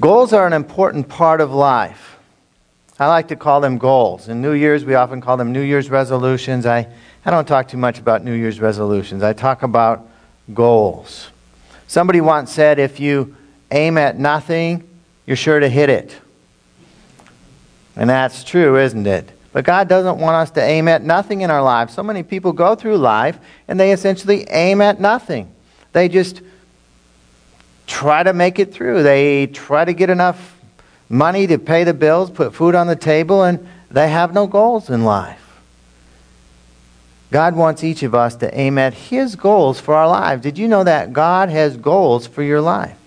Goals 0.00 0.32
are 0.32 0.46
an 0.46 0.52
important 0.52 1.08
part 1.08 1.40
of 1.40 1.52
life. 1.52 2.18
I 2.98 3.08
like 3.08 3.28
to 3.28 3.36
call 3.36 3.60
them 3.60 3.78
goals. 3.78 4.28
In 4.28 4.40
New 4.40 4.52
Year's, 4.52 4.84
we 4.84 4.94
often 4.94 5.20
call 5.20 5.36
them 5.36 5.52
New 5.52 5.60
Year's 5.60 5.90
resolutions. 5.90 6.66
I, 6.66 6.88
I 7.24 7.30
don't 7.30 7.46
talk 7.46 7.68
too 7.68 7.76
much 7.76 7.98
about 7.98 8.24
New 8.24 8.34
Year's 8.34 8.60
resolutions. 8.60 9.22
I 9.22 9.32
talk 9.32 9.62
about 9.62 10.08
goals. 10.52 11.30
Somebody 11.86 12.20
once 12.20 12.52
said 12.52 12.78
if 12.78 13.00
you 13.00 13.36
aim 13.70 13.98
at 13.98 14.18
nothing, 14.18 14.88
you're 15.26 15.36
sure 15.36 15.60
to 15.60 15.68
hit 15.68 15.88
it. 15.88 16.16
And 17.96 18.08
that's 18.08 18.44
true, 18.44 18.78
isn't 18.78 19.06
it? 19.06 19.30
But 19.52 19.64
God 19.64 19.88
doesn't 19.88 20.18
want 20.18 20.36
us 20.36 20.50
to 20.52 20.62
aim 20.62 20.88
at 20.88 21.02
nothing 21.02 21.42
in 21.42 21.50
our 21.50 21.62
lives. 21.62 21.92
So 21.92 22.02
many 22.02 22.22
people 22.22 22.52
go 22.52 22.74
through 22.74 22.96
life 22.96 23.38
and 23.68 23.78
they 23.78 23.92
essentially 23.92 24.46
aim 24.48 24.80
at 24.80 25.00
nothing. 25.00 25.52
They 25.92 26.08
just 26.08 26.40
try 27.86 28.22
to 28.22 28.32
make 28.32 28.58
it 28.58 28.72
through. 28.72 29.02
They 29.02 29.46
try 29.46 29.84
to 29.84 29.92
get 29.92 30.10
enough 30.10 30.58
money 31.08 31.46
to 31.46 31.58
pay 31.58 31.84
the 31.84 31.94
bills, 31.94 32.30
put 32.30 32.54
food 32.54 32.74
on 32.74 32.86
the 32.86 32.96
table, 32.96 33.44
and 33.44 33.66
they 33.90 34.08
have 34.08 34.32
no 34.32 34.46
goals 34.46 34.88
in 34.88 35.04
life. 35.04 35.38
God 37.30 37.56
wants 37.56 37.82
each 37.82 38.02
of 38.02 38.14
us 38.14 38.36
to 38.36 38.58
aim 38.58 38.76
at 38.78 38.92
His 38.92 39.36
goals 39.36 39.80
for 39.80 39.94
our 39.94 40.08
lives. 40.08 40.42
Did 40.42 40.58
you 40.58 40.68
know 40.68 40.84
that 40.84 41.12
God 41.12 41.48
has 41.48 41.76
goals 41.76 42.26
for 42.26 42.42
your 42.42 42.60
life? 42.60 42.98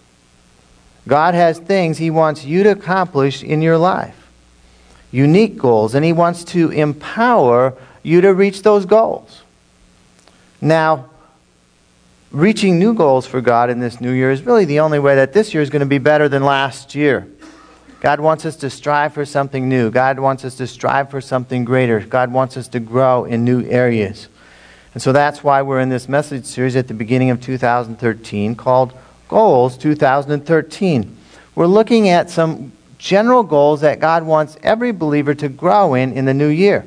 God 1.07 1.35
has 1.35 1.59
things 1.59 1.99
He 1.99 2.09
wants 2.09 2.44
you 2.44 2.63
to 2.63 2.71
accomplish 2.71 3.44
in 3.44 3.61
your 3.61 3.77
life 3.77 4.21
unique 5.11 5.57
goals, 5.57 5.95
and 5.95 6.03
He 6.03 6.11
wants 6.11 6.44
to 6.44 6.71
empower 6.71 7.73
you 8.03 8.19
to 8.21 8.33
reach 8.33 8.63
those 8.63 8.85
goals. 8.85 9.44
Now, 10.59 11.09
reaching 12.35 12.77
new 12.77 12.94
goals 12.94 13.25
for 13.25 13.39
God 13.39 13.70
in 13.70 13.80
this 13.80 14.02
new 14.02 14.12
year 14.12 14.30
is 14.30 14.44
really 14.44 14.66
the 14.66 14.81
only 14.81 14.99
way 14.99 15.16
that 15.16 15.31
this 15.31 15.53
year 15.53 15.63
is 15.63 15.70
going 15.70 15.80
to 15.80 15.85
be 15.85 15.99
better 15.99 16.27
than 16.27 16.44
last 16.44 16.94
year. 16.94 17.25
God 18.02 18.20
wants 18.20 18.45
us 18.45 18.58
to 18.58 18.70
strive 18.70 19.13
for 19.13 19.25
something 19.25 19.70
new. 19.70 19.89
God 19.89 20.20
wants 20.20 20.44
us 20.44 20.56
to 20.58 20.67
strive 20.67 21.09
for 21.09 21.22
something 21.22 21.63
greater. 21.63 22.02
God 22.02 22.33
wants 22.33 22.58
us 22.58 22.67
to 22.69 22.81
grow 22.81 23.23
in 23.23 23.45
new 23.45 23.63
areas. 23.63 24.28
And 24.94 25.02
so 25.02 25.13
that's 25.13 25.45
why 25.45 25.61
we're 25.61 25.80
in 25.80 25.88
this 25.88 26.09
message 26.09 26.45
series 26.45 26.75
at 26.75 26.89
the 26.89 26.94
beginning 26.94 27.30
of 27.30 27.41
2013 27.41 28.56
called 28.56 28.94
Goals 29.30 29.78
2013. 29.78 31.17
We're 31.56 31.67
looking 31.67 32.09
at 32.09 32.30
some 32.30 32.73
general 32.97 33.44
goals 33.44 33.80
that 33.80 34.02
God 34.02 34.23
wants 34.23 34.58
every 34.61 34.91
believer 34.91 35.33
to 35.36 35.47
grow 35.47 35.94
in 35.94 36.11
in 36.11 36.25
the 36.25 36.33
new 36.33 36.50
year. 36.50 36.86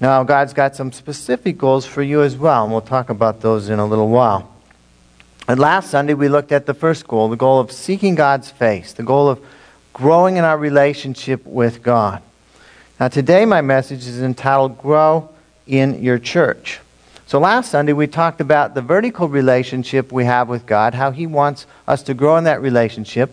Now, 0.00 0.22
God's 0.22 0.52
got 0.52 0.76
some 0.76 0.92
specific 0.92 1.58
goals 1.58 1.84
for 1.84 2.02
you 2.02 2.22
as 2.22 2.36
well, 2.36 2.62
and 2.62 2.72
we'll 2.72 2.80
talk 2.80 3.10
about 3.10 3.40
those 3.40 3.68
in 3.68 3.80
a 3.80 3.86
little 3.86 4.08
while. 4.08 4.48
And 5.48 5.58
last 5.58 5.90
Sunday, 5.90 6.14
we 6.14 6.28
looked 6.28 6.52
at 6.52 6.66
the 6.66 6.74
first 6.74 7.08
goal 7.08 7.28
the 7.28 7.36
goal 7.36 7.58
of 7.58 7.72
seeking 7.72 8.14
God's 8.14 8.48
face, 8.48 8.92
the 8.92 9.02
goal 9.02 9.28
of 9.28 9.44
growing 9.92 10.36
in 10.36 10.44
our 10.44 10.56
relationship 10.56 11.44
with 11.44 11.82
God. 11.82 12.22
Now, 13.00 13.08
today, 13.08 13.44
my 13.44 13.60
message 13.60 14.06
is 14.06 14.22
entitled 14.22 14.78
Grow 14.78 15.30
in 15.66 16.00
Your 16.00 16.20
Church. 16.20 16.78
So, 17.26 17.40
last 17.40 17.72
Sunday, 17.72 17.92
we 17.92 18.06
talked 18.06 18.40
about 18.40 18.74
the 18.74 18.82
vertical 18.82 19.28
relationship 19.28 20.12
we 20.12 20.26
have 20.26 20.48
with 20.48 20.64
God, 20.64 20.94
how 20.94 21.10
He 21.10 21.26
wants 21.26 21.66
us 21.88 22.04
to 22.04 22.14
grow 22.14 22.36
in 22.36 22.44
that 22.44 22.62
relationship. 22.62 23.32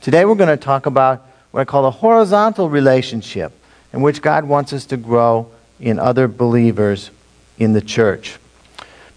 Today, 0.00 0.24
we're 0.24 0.34
going 0.34 0.48
to 0.48 0.56
talk 0.56 0.86
about 0.86 1.26
what 1.50 1.60
I 1.60 1.64
call 1.66 1.84
a 1.84 1.90
horizontal 1.90 2.70
relationship, 2.70 3.52
in 3.92 4.00
which 4.00 4.22
God 4.22 4.44
wants 4.44 4.72
us 4.72 4.86
to 4.86 4.96
grow 4.96 5.50
in 5.80 5.98
other 5.98 6.28
believers 6.28 7.10
in 7.58 7.72
the 7.72 7.80
church. 7.80 8.38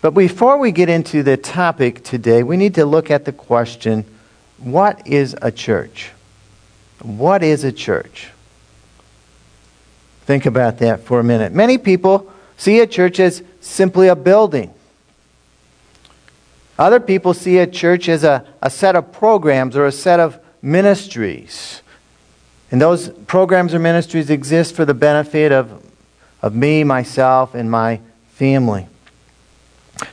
But 0.02 0.12
before 0.12 0.58
we 0.58 0.72
get 0.72 0.90
into 0.90 1.24
the 1.24 1.38
topic 1.38 2.04
today, 2.04 2.44
we 2.44 2.58
need 2.58 2.76
to 2.76 2.86
look 2.86 3.12
at 3.12 3.26
the 3.26 3.34
question 3.34 4.06
what 4.58 5.08
is 5.08 5.36
a 5.42 5.52
church? 5.52 6.12
What 7.02 7.44
is 7.44 7.64
a 7.64 7.72
church? 7.72 8.30
Think 10.26 10.46
about 10.46 10.80
that 10.80 11.02
for 11.04 11.20
a 11.20 11.24
minute. 11.24 11.54
Many 11.54 11.78
people 11.78 12.32
see 12.58 12.80
a 12.80 12.88
church 12.88 13.20
as 13.20 13.42
simply 13.62 14.10
a 14.10 14.16
building. 14.16 14.74
Other 16.78 17.00
people 17.00 17.34
see 17.34 17.58
a 17.58 17.68
church 17.68 18.08
as 18.08 18.24
a, 18.24 18.46
a 18.62 18.70
set 18.70 18.96
of 18.96 19.12
programs 19.12 19.76
or 19.76 19.86
a 19.86 19.92
set 19.92 20.20
of 20.20 20.40
ministries. 20.62 21.82
And 22.72 22.80
those 22.80 23.10
programs 23.10 23.74
or 23.74 23.80
ministries 23.80 24.30
exist 24.30 24.76
for 24.76 24.86
the 24.86 24.94
benefit 24.94 25.52
of 25.52 25.84
of 26.42 26.56
me, 26.56 26.84
myself, 26.84 27.56
and 27.56 27.70
my 27.70 28.00
family. 28.30 28.88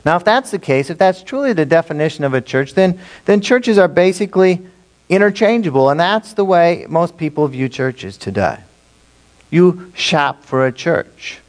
Now, 0.05 0.17
if 0.17 0.25
that's 0.25 0.51
the 0.51 0.59
case, 0.59 0.89
if 0.89 0.97
that's 0.97 1.23
truly 1.23 1.53
the 1.53 1.65
definition 1.65 2.23
of 2.23 2.33
a 2.33 2.41
church, 2.41 2.73
then, 2.73 2.99
then 3.25 3.41
churches 3.41 3.77
are 3.77 3.87
basically 3.87 4.65
interchangeable, 5.09 5.89
and 5.89 5.99
that's 5.99 6.33
the 6.33 6.43
way 6.43 6.85
most 6.89 7.17
people 7.17 7.47
view 7.47 7.69
churches 7.69 8.17
today. 8.17 8.59
You 9.49 9.91
shop 9.95 10.43
for 10.43 10.65
a 10.65 10.71
church. 10.71 11.39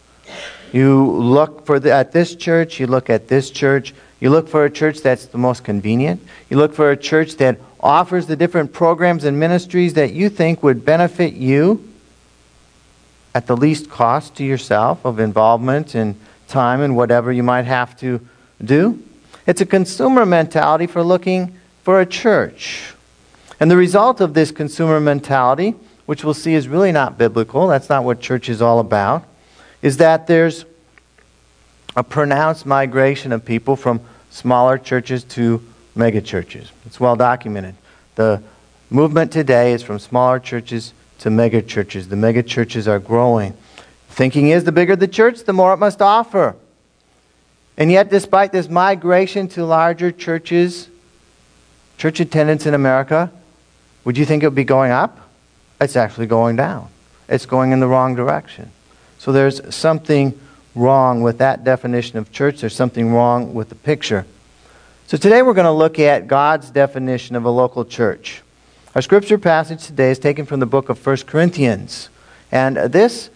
You 0.73 1.11
look 1.11 1.67
for 1.67 1.81
the, 1.81 1.93
at 1.93 2.13
this 2.13 2.37
church, 2.37 2.79
you 2.79 2.87
look 2.87 3.11
at 3.11 3.27
this 3.27 3.51
church, 3.51 3.95
you 4.21 4.31
look 4.31 4.49
for 4.49 4.65
a 4.65 4.71
church 4.71 5.01
that's 5.01 5.27
the 5.27 5.39
most 5.39 5.65
convenient. 5.65 6.21
You 6.51 6.59
look 6.59 6.75
for 6.75 6.91
a 6.91 6.97
church 6.97 7.37
that 7.37 7.59
offers 7.81 8.27
the 8.27 8.37
different 8.37 8.73
programs 8.73 9.25
and 9.25 9.39
ministries 9.39 9.95
that 9.95 10.13
you 10.13 10.29
think 10.29 10.63
would 10.63 10.85
benefit 10.85 11.35
you 11.35 11.85
at 13.39 13.47
the 13.47 13.57
least 13.57 13.89
cost 13.89 14.35
to 14.35 14.43
yourself 14.43 15.05
of 15.05 15.21
involvement 15.21 15.95
and 15.95 16.17
time 16.49 16.81
and 16.81 16.97
whatever 16.97 17.31
you 17.31 17.45
might 17.45 17.67
have 17.67 17.97
to 17.97 18.21
do. 18.65 19.01
It's 19.47 19.61
a 19.61 19.65
consumer 19.65 20.27
mentality 20.27 20.89
for 20.89 21.05
looking 21.05 21.57
for 21.85 22.01
a 22.01 22.05
church. 22.05 22.95
And 23.61 23.71
the 23.71 23.77
result 23.77 24.21
of 24.21 24.35
this 24.35 24.51
consumer 24.51 24.99
mentality, 24.99 25.77
which 26.05 26.25
we'll 26.25 26.35
see 26.35 26.55
is 26.55 26.67
really 26.67 26.91
not 26.91 27.17
biblical, 27.17 27.69
that's 27.69 27.89
not 27.89 28.03
what 28.03 28.19
church 28.19 28.49
is 28.49 28.61
all 28.61 28.81
about, 28.81 29.25
is 29.83 29.99
that 29.99 30.27
there's 30.27 30.65
a 31.95 32.03
pronounced 32.03 32.67
migration 32.67 33.31
of 33.31 33.45
people 33.45 33.77
from 33.77 34.01
smaller 34.31 34.79
churches 34.79 35.23
to 35.39 35.63
megachurches. 35.97 36.73
It's 36.87 36.99
well 36.99 37.15
documented. 37.15 37.77
The 38.17 38.43
movement 38.91 39.31
today 39.31 39.75
is 39.75 39.85
from 39.85 40.01
smaller 40.01 40.41
churches 40.41 40.93
to 41.19 41.31
mega 41.31 41.63
churches. 41.63 42.09
The 42.09 42.17
mega 42.17 42.43
churches 42.43 42.89
are 42.89 42.99
growing. 42.99 43.57
Thinking 44.09 44.49
is 44.49 44.65
the 44.65 44.73
bigger 44.73 44.97
the 44.97 45.09
church, 45.09 45.45
the 45.45 45.53
more 45.53 45.73
it 45.75 45.79
must 45.79 46.03
offer. 46.03 46.57
And 47.77 47.93
yet, 47.93 48.11
despite 48.11 48.51
this 48.51 48.69
migration 48.69 49.47
to 49.49 49.65
larger 49.65 50.11
churches, 50.11 50.89
church 51.97 52.19
attendance 52.19 52.67
in 52.67 52.75
America, 52.75 53.31
would 54.05 54.19
you 54.19 54.25
think 54.25 54.43
it 54.43 54.47
would 54.47 54.55
be 54.55 54.65
going 54.65 54.91
up? 54.91 55.29
It's 55.81 55.95
actually 55.95 56.27
going 56.27 56.57
down. 56.57 56.89
It's 57.29 57.47
going 57.47 57.73
in 57.73 57.81
the 57.81 57.87
wrong 57.87 58.17
direction. 58.17 58.71
So 59.19 59.33
there's 59.33 59.75
something 59.75 60.39
wrong 60.75 61.23
with 61.23 61.39
that 61.39 61.63
definition 61.63 62.19
of 62.19 62.33
church. 62.33 62.61
There's 62.61 62.75
something 62.75 63.13
wrong 63.13 63.55
with 63.55 63.69
the 63.69 63.75
picture. 63.75 64.27
So 65.07 65.17
today 65.17 65.43
we're 65.43 65.55
going 65.55 65.65
to 65.65 65.71
look 65.73 65.99
at 65.99 66.27
God's 66.27 66.71
definition 66.71 67.37
of 67.37 67.45
a 67.45 67.51
local 67.51 67.85
church. 67.85 68.43
Our 68.99 69.03
scripture 69.03 69.39
passage 69.39 69.87
today 69.87 70.11
is 70.11 70.19
taken 70.19 70.45
from 70.45 70.59
the 70.59 70.67
book 70.67 70.89
of 70.89 71.07
1 71.07 71.19
Corinthians. 71.19 72.09
And 72.51 72.77
this 72.77 73.31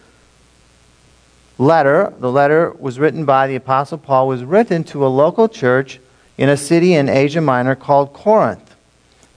letter, 1.57 2.13
the 2.19 2.29
letter 2.29 2.71
was 2.71 2.99
written 2.99 3.23
by 3.23 3.47
the 3.47 3.55
Apostle 3.55 3.97
Paul, 3.97 4.27
was 4.27 4.43
written 4.43 4.83
to 4.83 5.05
a 5.05 5.07
local 5.07 5.47
church 5.47 6.01
in 6.37 6.49
a 6.49 6.57
city 6.57 6.95
in 6.95 7.07
Asia 7.07 7.39
Minor 7.39 7.75
called 7.75 8.11
Corinth. 8.11 8.75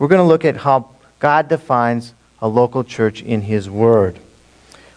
We're 0.00 0.08
going 0.08 0.20
to 0.20 0.26
look 0.26 0.44
at 0.44 0.56
how 0.56 0.90
God 1.20 1.48
defines 1.48 2.12
a 2.42 2.48
local 2.48 2.82
church 2.82 3.22
in 3.22 3.42
His 3.42 3.70
Word. 3.70 4.18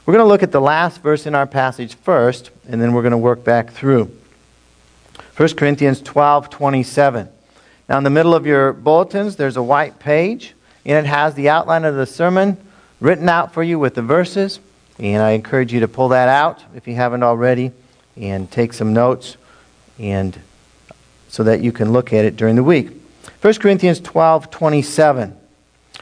We're 0.08 0.16
going 0.16 0.26
to 0.26 0.30
look 0.30 0.42
at 0.42 0.52
the 0.52 0.60
last 0.60 1.04
verse 1.04 1.28
in 1.28 1.36
our 1.36 1.46
passage 1.46 1.94
first, 1.94 2.50
and 2.68 2.82
then 2.82 2.92
we're 2.92 3.04
going 3.04 3.12
to 3.12 3.20
work 3.20 3.44
back 3.44 3.70
through. 3.70 4.10
1 5.38 5.50
Corinthians 5.50 6.02
12 6.02 6.50
27. 6.50 7.30
Now, 7.88 8.00
in 8.00 8.04
the 8.04 8.10
middle 8.10 8.34
of 8.34 8.48
your 8.48 8.74
bulletins, 8.74 9.36
there's 9.36 9.58
a 9.58 9.62
white 9.62 10.00
page 10.00 10.56
and 10.90 11.06
it 11.06 11.08
has 11.08 11.36
the 11.36 11.50
outline 11.50 11.86
of 11.86 11.94
the 11.94 12.08
sermon 12.08 12.58
written 13.00 13.30
out 13.30 13.54
for 13.54 13.62
you 13.62 13.78
with 13.78 13.94
the 13.94 14.02
verses. 14.02 14.60
And 14.98 15.22
I 15.22 15.32
encourage 15.32 15.72
you 15.72 15.82
to 15.82 15.88
pull 15.88 16.10
that 16.10 16.28
out 16.28 16.64
if 16.74 16.88
you 16.88 16.96
haven't 16.96 17.22
already 17.22 17.72
and 18.18 18.50
take 18.50 18.74
some 18.74 18.92
notes 18.92 19.38
and 20.00 20.42
so 21.28 21.44
that 21.44 21.62
you 21.62 21.72
can 21.72 21.94
look 21.94 22.12
at 22.12 22.26
it 22.26 22.36
during 22.36 22.56
the 22.56 22.64
week. 22.64 22.90
1 23.42 23.54
Corinthians 23.56 24.00
12 24.00 24.50
27 24.50 25.38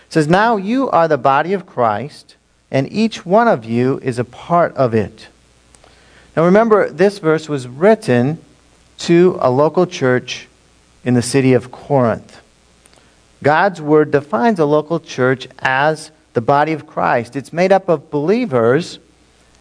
says, 0.07 0.29
Now 0.29 0.55
you 0.55 0.89
are 0.89 1.09
the 1.09 1.17
body 1.17 1.51
of 1.51 1.65
Christ, 1.65 2.37
and 2.71 2.89
each 2.89 3.25
one 3.25 3.49
of 3.49 3.65
you 3.65 3.99
is 4.01 4.17
a 4.17 4.23
part 4.23 4.73
of 4.77 4.93
it. 4.93 5.27
Now 6.33 6.45
remember, 6.45 6.89
this 6.89 7.19
verse 7.19 7.49
was 7.49 7.67
written 7.67 8.41
to 8.99 9.37
a 9.41 9.51
local 9.51 9.85
church 9.85 10.47
in 11.03 11.13
the 11.13 11.21
city 11.21 11.51
of 11.51 11.73
Corinth. 11.73 12.41
God's 13.43 13.81
word 13.81 14.11
defines 14.11 14.59
a 14.59 14.65
local 14.65 14.99
church 14.99 15.47
as 15.59 16.11
the 16.33 16.41
body 16.41 16.73
of 16.73 16.87
Christ. 16.87 17.35
It's 17.35 17.53
made 17.53 17.71
up 17.71 17.89
of 17.89 18.09
believers, 18.09 18.99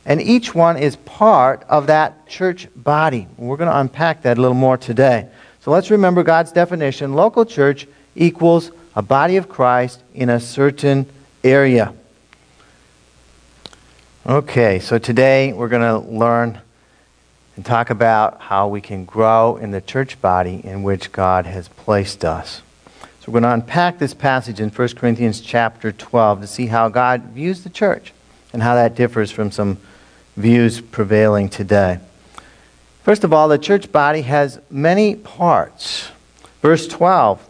and 0.04 0.20
each 0.20 0.54
one 0.54 0.76
is 0.76 0.96
part 0.96 1.64
of 1.68 1.86
that 1.88 2.26
church 2.26 2.68
body. 2.74 3.28
We're 3.36 3.56
going 3.56 3.70
to 3.70 3.78
unpack 3.78 4.22
that 4.22 4.38
a 4.38 4.40
little 4.40 4.54
more 4.54 4.76
today. 4.76 5.28
So 5.60 5.70
let's 5.70 5.90
remember 5.90 6.22
God's 6.22 6.52
definition 6.52 7.14
local 7.14 7.44
church 7.44 7.86
equals 8.14 8.70
a 8.94 9.02
body 9.02 9.36
of 9.36 9.48
Christ 9.48 10.02
in 10.14 10.30
a 10.30 10.40
certain 10.40 11.06
area. 11.44 11.92
Okay, 14.24 14.80
so 14.80 14.98
today 14.98 15.52
we're 15.52 15.68
going 15.68 15.82
to 15.82 16.10
learn 16.10 16.60
and 17.56 17.64
talk 17.64 17.90
about 17.90 18.40
how 18.40 18.68
we 18.68 18.80
can 18.80 19.04
grow 19.04 19.56
in 19.56 19.70
the 19.70 19.80
church 19.80 20.20
body 20.20 20.60
in 20.64 20.82
which 20.82 21.12
God 21.12 21.46
has 21.46 21.68
placed 21.68 22.24
us. 22.24 22.62
So 23.26 23.32
we're 23.32 23.40
going 23.40 23.50
to 23.50 23.54
unpack 23.54 23.98
this 23.98 24.14
passage 24.14 24.60
in 24.60 24.70
1 24.70 24.88
Corinthians 24.90 25.40
chapter 25.40 25.90
12 25.90 26.42
to 26.42 26.46
see 26.46 26.66
how 26.66 26.88
God 26.88 27.22
views 27.22 27.64
the 27.64 27.70
church 27.70 28.12
and 28.52 28.62
how 28.62 28.76
that 28.76 28.94
differs 28.94 29.32
from 29.32 29.50
some 29.50 29.78
views 30.36 30.80
prevailing 30.80 31.48
today. 31.48 31.98
First 33.02 33.24
of 33.24 33.32
all, 33.32 33.48
the 33.48 33.58
church 33.58 33.90
body 33.90 34.22
has 34.22 34.60
many 34.70 35.16
parts. 35.16 36.12
Verse 36.62 36.86
12, 36.86 37.44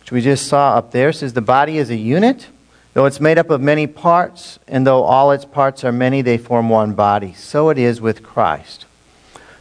which 0.00 0.12
we 0.12 0.20
just 0.20 0.46
saw 0.46 0.76
up 0.76 0.92
there, 0.92 1.10
says 1.10 1.32
the 1.32 1.40
body 1.40 1.78
is 1.78 1.88
a 1.88 1.96
unit, 1.96 2.48
though 2.92 3.06
it's 3.06 3.18
made 3.18 3.38
up 3.38 3.48
of 3.48 3.62
many 3.62 3.86
parts, 3.86 4.58
and 4.68 4.86
though 4.86 5.04
all 5.04 5.32
its 5.32 5.46
parts 5.46 5.84
are 5.84 5.92
many, 5.92 6.20
they 6.20 6.36
form 6.36 6.68
one 6.68 6.92
body. 6.92 7.32
So 7.32 7.70
it 7.70 7.78
is 7.78 7.98
with 7.98 8.22
Christ. 8.22 8.84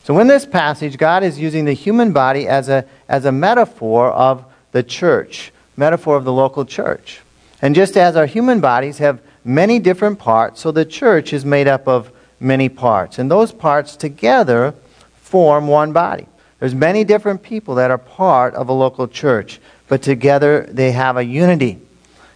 So 0.03 0.19
in 0.19 0.27
this 0.27 0.45
passage, 0.45 0.97
God 0.97 1.23
is 1.23 1.39
using 1.39 1.63
the 1.63 1.71
human 1.71 2.11
body 2.11 2.49
as 2.49 2.67
a, 2.67 2.83
as 3.07 3.23
a 3.23 3.31
metaphor 3.31 4.11
of 4.11 4.43
the 4.73 4.83
church, 4.83 5.52
metaphor 5.75 6.15
of 6.15 6.25
the 6.25 6.33
local 6.33 6.65
church. 6.65 7.21
And 7.61 7.75
just 7.75 7.95
as 7.95 8.15
our 8.15 8.25
human 8.25 8.59
bodies 8.59 8.97
have 8.97 9.21
many 9.45 9.79
different 9.79 10.19
parts, 10.19 10.61
so 10.61 10.71
the 10.71 10.85
church 10.85 11.33
is 11.33 11.45
made 11.45 11.67
up 11.67 11.87
of 11.87 12.11
many 12.39 12.69
parts. 12.69 13.19
And 13.19 13.31
those 13.31 13.51
parts 13.51 13.95
together 13.95 14.73
form 15.15 15.67
one 15.67 15.93
body. 15.93 16.27
There's 16.59 16.75
many 16.75 17.03
different 17.03 17.43
people 17.43 17.75
that 17.75 17.91
are 17.91 17.97
part 17.97 18.53
of 18.53 18.69
a 18.69 18.73
local 18.73 19.07
church, 19.07 19.59
but 19.87 20.01
together 20.01 20.67
they 20.69 20.91
have 20.91 21.17
a 21.17 21.25
unity. 21.25 21.79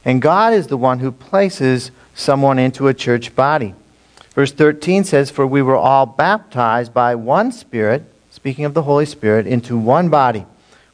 And 0.04 0.22
God 0.22 0.54
is 0.54 0.68
the 0.68 0.78
one 0.78 1.00
who 1.00 1.12
places 1.12 1.92
someone 2.16 2.60
into 2.60 2.88
a 2.88 2.94
church 2.94 3.36
body. 3.36 3.74
Verse 4.34 4.52
13 4.52 5.04
says, 5.04 5.32
For 5.32 5.48
we 5.48 5.62
were 5.62 5.76
all 5.76 6.06
baptized 6.06 6.94
by 6.94 7.16
one 7.16 7.52
Spirit, 7.52 8.04
speaking 8.32 8.66
of 8.66 8.74
the 8.74 8.84
Holy 8.84 9.06
Spirit, 9.06 9.48
into 9.48 9.78
one 9.78 10.10
body. 10.10 10.46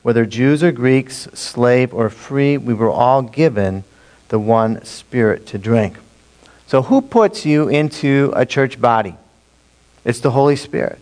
Whether 0.04 0.26
Jews 0.26 0.62
or 0.62 0.72
Greeks, 0.72 1.30
slave 1.34 1.94
or 1.94 2.10
free, 2.10 2.58
we 2.58 2.74
were 2.74 2.92
all 2.92 3.22
given 3.22 3.86
the 4.28 4.38
one 4.38 4.84
Spirit 4.86 5.48
to 5.48 5.58
drink. 5.58 5.98
So, 6.68 6.84
who 6.84 7.02
puts 7.02 7.46
you 7.46 7.70
into 7.70 8.34
a 8.36 8.46
church 8.46 8.80
body? 8.80 9.16
It's 10.04 10.20
the 10.20 10.32
Holy 10.32 10.58
Spirit. 10.58 11.00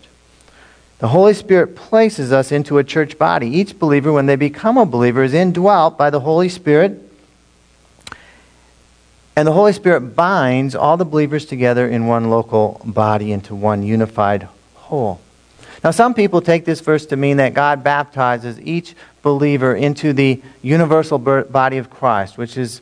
The 1.00 1.08
Holy 1.08 1.34
Spirit 1.34 1.76
places 1.76 2.32
us 2.32 2.52
into 2.52 2.78
a 2.78 2.84
church 2.84 3.18
body. 3.18 3.48
Each 3.48 3.78
believer, 3.78 4.14
when 4.14 4.28
they 4.28 4.36
become 4.36 4.78
a 4.78 4.86
believer, 4.86 5.24
is 5.24 5.34
indwelt 5.34 5.98
by 5.98 6.12
the 6.12 6.20
Holy 6.20 6.48
Spirit. 6.48 7.02
And 9.36 9.48
the 9.48 9.54
Holy 9.54 9.74
Spirit 9.74 10.16
binds 10.16 10.76
all 10.76 10.98
the 10.98 11.06
believers 11.06 11.46
together 11.46 11.88
in 11.88 12.06
one 12.06 12.30
local 12.30 12.80
body 12.86 13.32
into 13.32 13.56
one 13.56 13.82
unified 13.82 14.48
whole. 14.76 15.20
Now, 15.84 15.92
some 15.92 16.14
people 16.14 16.42
take 16.42 16.66
this 16.66 16.80
verse 16.80 17.08
to 17.08 17.16
mean 17.16 17.38
that 17.38 17.56
God 17.56 17.84
baptizes 17.84 18.60
each 18.62 18.96
believer 19.24 19.76
into 19.76 20.14
the 20.14 20.42
universal 20.62 21.18
body 21.18 21.78
of 21.78 21.90
Christ, 21.90 22.38
which 22.38 22.58
is 22.58 22.82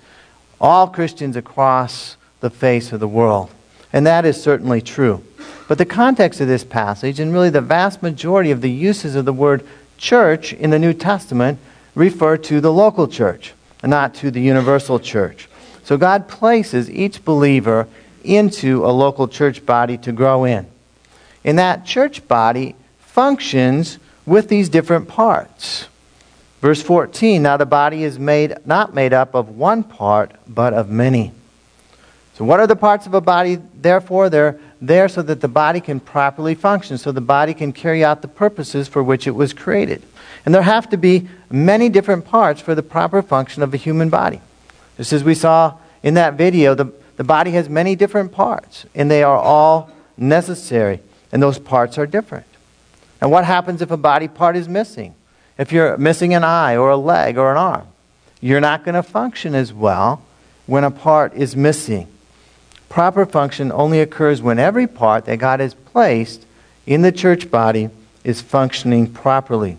all 0.60 0.88
Christians 0.88 1.36
across 1.36 2.18
the 2.42 2.50
face 2.50 2.92
of 2.92 3.00
the 3.00 3.07
world. 3.07 3.50
And 3.94 4.06
that 4.06 4.25
is 4.25 4.42
certainly 4.42 4.81
true. 4.81 5.24
But 5.68 5.78
the 5.78 5.86
context 5.86 6.42
of 6.42 6.48
this 6.48 6.63
passage, 6.63 7.19
and 7.19 7.31
really 7.31 7.50
the 7.50 7.62
vast 7.62 8.04
majority 8.04 8.51
of 8.51 8.62
the 8.62 8.72
uses 8.72 9.16
of 9.16 9.25
the 9.25 9.34
word 9.34 9.66
church 9.98 10.54
in 10.54 10.69
the 10.69 10.80
New 10.80 10.94
Testament, 10.94 11.60
refer 11.95 12.38
to 12.38 12.60
the 12.60 12.72
local 12.72 13.07
church, 13.07 13.54
and 13.81 13.90
not 13.90 14.13
to 14.16 14.31
the 14.31 14.42
universal 14.42 15.00
church. 15.00 15.48
So 15.84 15.98
God 15.98 16.28
places 16.28 16.90
each 16.90 17.24
believer 17.24 17.88
into 18.24 18.86
a 18.86 18.92
local 18.92 19.28
church 19.28 19.66
body 19.66 19.98
to 20.00 20.12
grow 20.12 20.44
in. 20.44 20.68
And 21.44 21.57
that 21.57 21.86
church 21.86 22.28
body 22.28 22.75
functions 23.19 24.00
with 24.25 24.48
these 24.48 24.69
different 24.69 25.06
parts. 25.10 25.89
Verse 26.62 26.81
14 26.81 27.42
Now 27.42 27.57
the 27.57 27.66
body 27.66 28.06
is 28.06 28.18
made, 28.18 28.56
not 28.66 28.94
made 28.94 29.12
up 29.12 29.36
of 29.36 29.50
one 29.50 29.83
part, 29.83 30.31
but 30.48 30.71
of 30.71 30.89
many. 30.89 31.33
So, 32.36 32.45
what 32.45 32.62
are 32.62 32.68
the 32.68 32.77
parts 32.77 33.07
of 33.07 33.13
a 33.13 33.19
body, 33.19 33.57
therefore? 33.75 34.30
They're 34.30 34.57
there 34.80 35.10
so 35.10 35.21
that 35.24 35.42
the 35.42 35.50
body 35.50 35.81
can 35.81 36.00
properly 36.00 36.56
function, 36.56 36.98
so 36.98 37.12
the 37.12 37.19
body 37.19 37.54
can 37.54 37.74
carry 37.74 38.06
out 38.06 38.21
the 38.21 38.30
purposes 38.30 38.88
for 38.88 39.04
which 39.04 39.27
it 39.27 39.36
was 39.36 39.51
created. 39.51 40.01
And 40.45 40.56
there 40.56 40.62
have 40.62 40.89
to 40.92 40.98
be 40.98 41.27
many 41.51 41.89
different 41.89 42.24
parts 42.24 42.62
for 42.62 42.74
the 42.74 42.83
proper 42.83 43.21
function 43.21 43.63
of 43.63 43.74
a 43.74 43.77
human 43.77 44.07
body. 44.10 44.39
Just 44.95 45.12
as 45.12 45.25
we 45.25 45.36
saw 45.36 45.77
in 46.04 46.13
that 46.13 46.36
video, 46.36 46.74
the, 46.74 46.86
the 47.18 47.25
body 47.25 47.51
has 47.51 47.68
many 47.68 47.98
different 47.98 48.31
parts, 48.31 48.86
and 48.95 49.12
they 49.12 49.24
are 49.24 49.38
all 49.38 49.92
necessary, 50.16 51.01
and 51.33 51.44
those 51.44 51.60
parts 51.60 51.98
are 51.98 52.07
different. 52.07 52.45
And 53.21 53.31
what 53.31 53.45
happens 53.45 53.81
if 53.81 53.92
a 53.92 53.98
body 53.98 54.27
part 54.27 54.56
is 54.56 54.68
missing? 54.69 55.13
If 55.57 55.71
you're 55.71 55.98
missing 55.98 56.33
an 56.33 56.44
eye 56.44 56.77
or 56.77 56.89
a 56.89 56.98
leg 56.98 57.38
or 57.38 57.51
an 57.51 57.57
arm, 57.57 57.88
you're 58.39 58.62
not 58.62 58.86
going 58.86 58.95
to 58.95 59.04
function 59.04 59.54
as 59.54 59.74
well 59.74 60.24
when 60.66 60.83
a 60.83 60.92
part 60.92 61.33
is 61.33 61.56
missing. 61.56 62.07
Proper 62.88 63.25
function 63.25 63.71
only 63.71 64.00
occurs 64.00 64.42
when 64.42 64.57
every 64.57 64.88
part 64.88 65.25
that 65.25 65.38
God 65.38 65.60
has 65.60 65.74
placed 65.74 66.45
in 66.88 67.01
the 67.01 67.12
church 67.12 67.51
body 67.51 67.89
is 68.24 68.42
functioning 68.42 69.12
properly. 69.12 69.77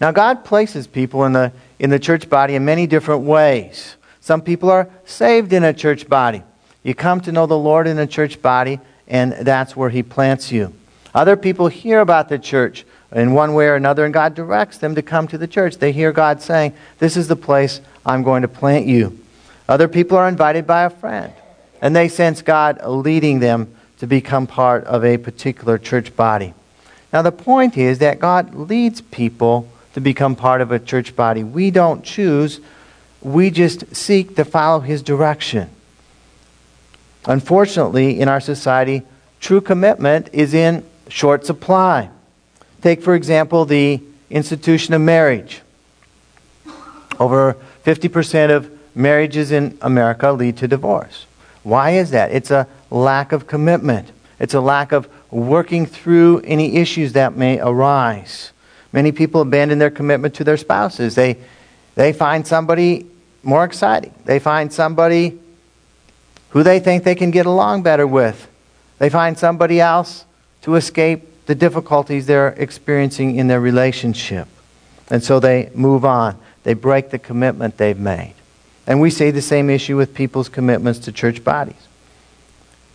Now, 0.00 0.12
God 0.12 0.44
places 0.44 0.86
people 0.86 1.24
in 1.24 1.32
the, 1.32 1.52
in 1.78 1.90
the 1.90 1.98
church 1.98 2.30
body 2.30 2.54
in 2.54 2.64
many 2.64 2.86
different 2.86 3.22
ways. 3.22 3.96
Some 4.20 4.40
people 4.40 4.70
are 4.70 4.88
saved 5.04 5.52
in 5.52 5.64
a 5.64 5.74
church 5.74 6.08
body. 6.08 6.42
You 6.82 6.94
come 6.94 7.20
to 7.22 7.32
know 7.32 7.46
the 7.46 7.58
Lord 7.58 7.86
in 7.86 7.98
a 7.98 8.06
church 8.06 8.40
body, 8.40 8.80
and 9.06 9.32
that's 9.32 9.76
where 9.76 9.90
He 9.90 10.02
plants 10.02 10.50
you. 10.50 10.72
Other 11.14 11.36
people 11.36 11.68
hear 11.68 12.00
about 12.00 12.28
the 12.28 12.38
church 12.38 12.84
in 13.12 13.32
one 13.32 13.54
way 13.54 13.66
or 13.66 13.74
another, 13.74 14.04
and 14.04 14.14
God 14.14 14.34
directs 14.34 14.78
them 14.78 14.94
to 14.94 15.02
come 15.02 15.26
to 15.28 15.38
the 15.38 15.48
church. 15.48 15.76
They 15.76 15.92
hear 15.92 16.12
God 16.12 16.40
saying, 16.40 16.74
This 16.98 17.16
is 17.16 17.28
the 17.28 17.36
place 17.36 17.80
I'm 18.06 18.22
going 18.22 18.42
to 18.42 18.48
plant 18.48 18.86
you. 18.86 19.18
Other 19.68 19.88
people 19.88 20.16
are 20.16 20.28
invited 20.28 20.66
by 20.66 20.84
a 20.84 20.90
friend 20.90 21.32
and 21.80 21.94
they 21.96 22.08
sense 22.08 22.42
God 22.42 22.84
leading 22.84 23.40
them 23.40 23.74
to 23.98 24.06
become 24.06 24.46
part 24.46 24.84
of 24.84 25.04
a 25.04 25.18
particular 25.18 25.78
church 25.78 26.14
body. 26.16 26.54
Now, 27.12 27.22
the 27.22 27.32
point 27.32 27.76
is 27.76 27.98
that 27.98 28.20
God 28.20 28.54
leads 28.54 29.00
people 29.00 29.68
to 29.94 30.00
become 30.00 30.36
part 30.36 30.60
of 30.60 30.70
a 30.70 30.78
church 30.78 31.16
body. 31.16 31.42
We 31.42 31.70
don't 31.70 32.04
choose, 32.04 32.60
we 33.20 33.50
just 33.50 33.94
seek 33.94 34.36
to 34.36 34.44
follow 34.44 34.80
His 34.80 35.02
direction. 35.02 35.70
Unfortunately, 37.26 38.20
in 38.20 38.28
our 38.28 38.40
society, 38.40 39.02
true 39.40 39.60
commitment 39.60 40.28
is 40.32 40.54
in 40.54 40.84
short 41.10 41.44
supply. 41.44 42.08
Take, 42.80 43.02
for 43.02 43.14
example, 43.14 43.64
the 43.64 44.00
institution 44.30 44.94
of 44.94 45.00
marriage. 45.00 45.60
Over 47.18 47.56
50% 47.84 48.50
of 48.54 48.70
marriages 48.94 49.50
in 49.50 49.76
America 49.82 50.32
lead 50.32 50.56
to 50.58 50.68
divorce. 50.68 51.26
Why 51.62 51.90
is 51.90 52.10
that? 52.10 52.32
It's 52.32 52.50
a 52.50 52.66
lack 52.90 53.32
of 53.32 53.46
commitment. 53.46 54.10
It's 54.38 54.54
a 54.54 54.60
lack 54.60 54.92
of 54.92 55.08
working 55.30 55.84
through 55.84 56.40
any 56.40 56.76
issues 56.76 57.12
that 57.12 57.36
may 57.36 57.60
arise. 57.60 58.52
Many 58.92 59.12
people 59.12 59.42
abandon 59.42 59.78
their 59.78 59.90
commitment 59.90 60.34
to 60.36 60.44
their 60.44 60.56
spouses. 60.56 61.14
They, 61.14 61.36
they 61.94 62.12
find 62.12 62.46
somebody 62.46 63.06
more 63.42 63.64
exciting. 63.64 64.14
They 64.24 64.38
find 64.38 64.72
somebody 64.72 65.38
who 66.50 66.62
they 66.62 66.80
think 66.80 67.04
they 67.04 67.14
can 67.14 67.30
get 67.30 67.46
along 67.46 67.82
better 67.82 68.06
with. 68.06 68.48
They 68.98 69.10
find 69.10 69.38
somebody 69.38 69.80
else 69.80 70.24
to 70.62 70.74
escape 70.74 71.46
the 71.46 71.54
difficulties 71.54 72.26
they're 72.26 72.48
experiencing 72.48 73.36
in 73.36 73.48
their 73.48 73.60
relationship. 73.60 74.46
And 75.08 75.22
so 75.22 75.40
they 75.40 75.70
move 75.74 76.04
on. 76.04 76.38
They 76.62 76.74
break 76.74 77.10
the 77.10 77.18
commitment 77.18 77.76
they've 77.76 77.98
made. 77.98 78.34
And 78.86 79.00
we 79.00 79.10
see 79.10 79.30
the 79.30 79.42
same 79.42 79.70
issue 79.70 79.96
with 79.96 80.14
people's 80.14 80.48
commitments 80.48 81.00
to 81.00 81.12
church 81.12 81.42
bodies. 81.42 81.88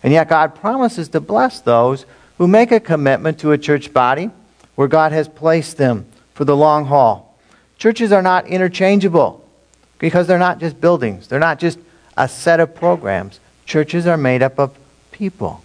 And 0.02 0.12
yet, 0.12 0.28
God 0.28 0.54
promises 0.54 1.08
to 1.08 1.20
bless 1.20 1.60
those 1.60 2.06
who 2.38 2.46
make 2.46 2.70
a 2.70 2.80
commitment 2.80 3.40
to 3.40 3.52
a 3.52 3.58
church 3.58 3.92
body 3.92 4.30
where 4.74 4.88
God 4.88 5.12
has 5.12 5.28
placed 5.28 5.78
them 5.78 6.06
for 6.34 6.44
the 6.44 6.56
long 6.56 6.84
haul. 6.84 7.36
Churches 7.78 8.12
are 8.12 8.22
not 8.22 8.46
interchangeable 8.46 9.44
because 9.98 10.26
they're 10.26 10.38
not 10.38 10.60
just 10.60 10.80
buildings, 10.80 11.28
they're 11.28 11.38
not 11.40 11.58
just 11.58 11.78
a 12.16 12.28
set 12.28 12.60
of 12.60 12.74
programs. 12.74 13.40
Churches 13.64 14.06
are 14.06 14.16
made 14.16 14.42
up 14.42 14.58
of 14.58 14.76
people. 15.12 15.62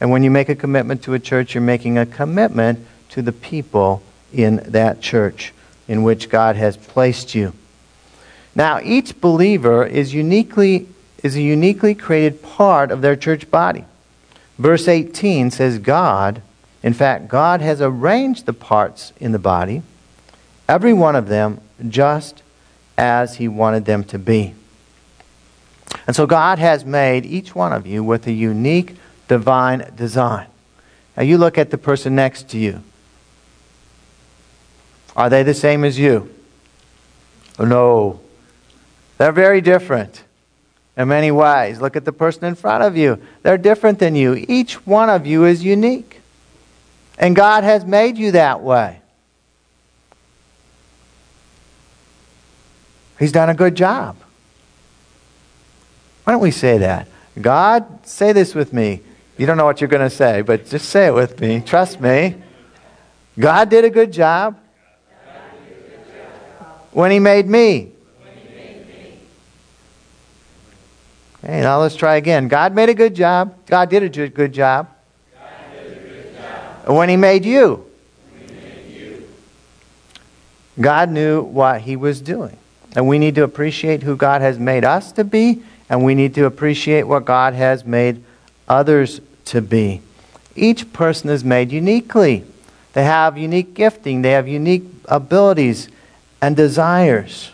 And 0.00 0.10
when 0.10 0.22
you 0.22 0.30
make 0.30 0.48
a 0.48 0.54
commitment 0.54 1.02
to 1.04 1.14
a 1.14 1.18
church, 1.18 1.54
you're 1.54 1.62
making 1.62 1.98
a 1.98 2.06
commitment 2.06 2.86
to 3.10 3.22
the 3.22 3.32
people 3.32 4.02
in 4.32 4.56
that 4.66 5.00
church 5.00 5.52
in 5.86 6.02
which 6.02 6.30
God 6.30 6.56
has 6.56 6.76
placed 6.76 7.34
you. 7.34 7.52
Now, 8.54 8.80
each 8.82 9.20
believer 9.20 9.84
is 9.84 10.14
uniquely 10.14 10.88
is 11.22 11.36
a 11.36 11.42
uniquely 11.42 11.94
created 11.94 12.42
part 12.42 12.90
of 12.90 13.02
their 13.02 13.16
church 13.16 13.50
body. 13.50 13.84
Verse 14.58 14.88
18 14.88 15.50
says 15.50 15.78
God, 15.78 16.42
in 16.82 16.94
fact, 16.94 17.28
God 17.28 17.60
has 17.60 17.80
arranged 17.80 18.46
the 18.46 18.52
parts 18.52 19.12
in 19.20 19.32
the 19.32 19.38
body, 19.38 19.82
every 20.68 20.92
one 20.92 21.16
of 21.16 21.28
them 21.28 21.60
just 21.88 22.42
as 22.96 23.36
He 23.36 23.48
wanted 23.48 23.84
them 23.84 24.04
to 24.04 24.18
be. 24.18 24.54
And 26.06 26.16
so 26.16 26.26
God 26.26 26.58
has 26.58 26.84
made 26.84 27.26
each 27.26 27.54
one 27.54 27.72
of 27.72 27.86
you 27.86 28.02
with 28.02 28.26
a 28.26 28.32
unique 28.32 28.96
divine 29.30 29.92
design. 29.94 30.48
Now 31.16 31.22
you 31.22 31.38
look 31.38 31.56
at 31.56 31.70
the 31.70 31.78
person 31.78 32.16
next 32.16 32.48
to 32.48 32.58
you. 32.58 32.82
Are 35.14 35.30
they 35.30 35.44
the 35.44 35.54
same 35.54 35.84
as 35.84 35.96
you? 35.96 36.34
No. 37.56 38.18
They're 39.18 39.30
very 39.30 39.60
different 39.60 40.24
in 40.96 41.06
many 41.06 41.30
ways. 41.30 41.80
Look 41.80 41.94
at 41.94 42.04
the 42.04 42.12
person 42.12 42.44
in 42.44 42.56
front 42.56 42.82
of 42.82 42.96
you. 42.96 43.22
They're 43.44 43.56
different 43.56 44.00
than 44.00 44.16
you. 44.16 44.44
Each 44.48 44.84
one 44.84 45.08
of 45.08 45.28
you 45.28 45.44
is 45.44 45.62
unique. 45.62 46.20
And 47.16 47.36
God 47.36 47.62
has 47.62 47.84
made 47.84 48.18
you 48.18 48.32
that 48.32 48.62
way. 48.62 49.00
He's 53.20 53.30
done 53.30 53.48
a 53.48 53.54
good 53.54 53.76
job. 53.76 54.16
Why 56.24 56.32
don't 56.32 56.42
we 56.42 56.50
say 56.50 56.78
that? 56.78 57.06
God, 57.40 58.04
say 58.04 58.32
this 58.32 58.56
with 58.56 58.72
me. 58.72 59.02
You 59.40 59.46
don't 59.46 59.56
know 59.56 59.64
what 59.64 59.80
you're 59.80 59.88
going 59.88 60.06
to 60.06 60.14
say, 60.14 60.42
but 60.42 60.66
just 60.66 60.90
say 60.90 61.06
it 61.06 61.14
with 61.14 61.40
me. 61.40 61.62
Trust 61.62 61.98
me. 61.98 62.36
God 63.38 63.70
did 63.70 63.86
a 63.86 63.88
good 63.88 64.12
job 64.12 64.60
when 66.92 67.10
He 67.10 67.18
made 67.20 67.46
me. 67.48 67.90
Okay, 71.42 71.62
now 71.62 71.80
let's 71.80 71.96
try 71.96 72.16
again. 72.16 72.48
God 72.48 72.74
made 72.74 72.90
a 72.90 72.94
good 72.94 73.14
job. 73.14 73.54
God 73.64 73.88
did 73.88 74.02
a 74.02 74.28
good 74.28 74.52
job. 74.52 74.90
When 76.84 77.08
He 77.08 77.16
made 77.16 77.46
you. 77.46 77.86
God 80.78 81.08
knew 81.08 81.40
what 81.40 81.80
He 81.80 81.96
was 81.96 82.20
doing. 82.20 82.58
And 82.94 83.08
we 83.08 83.18
need 83.18 83.36
to 83.36 83.44
appreciate 83.44 84.02
who 84.02 84.16
God 84.16 84.42
has 84.42 84.58
made 84.58 84.84
us 84.84 85.12
to 85.12 85.24
be, 85.24 85.62
and 85.88 86.04
we 86.04 86.14
need 86.14 86.34
to 86.34 86.44
appreciate 86.44 87.04
what 87.04 87.24
God 87.24 87.54
has 87.54 87.86
made 87.86 88.22
others 88.68 89.22
to 89.46 89.60
be. 89.60 90.02
Each 90.54 90.92
person 90.92 91.30
is 91.30 91.44
made 91.44 91.72
uniquely. 91.72 92.44
They 92.92 93.04
have 93.04 93.38
unique 93.38 93.74
gifting, 93.74 94.22
they 94.22 94.32
have 94.32 94.48
unique 94.48 94.84
abilities 95.06 95.88
and 96.42 96.56
desires. 96.56 97.50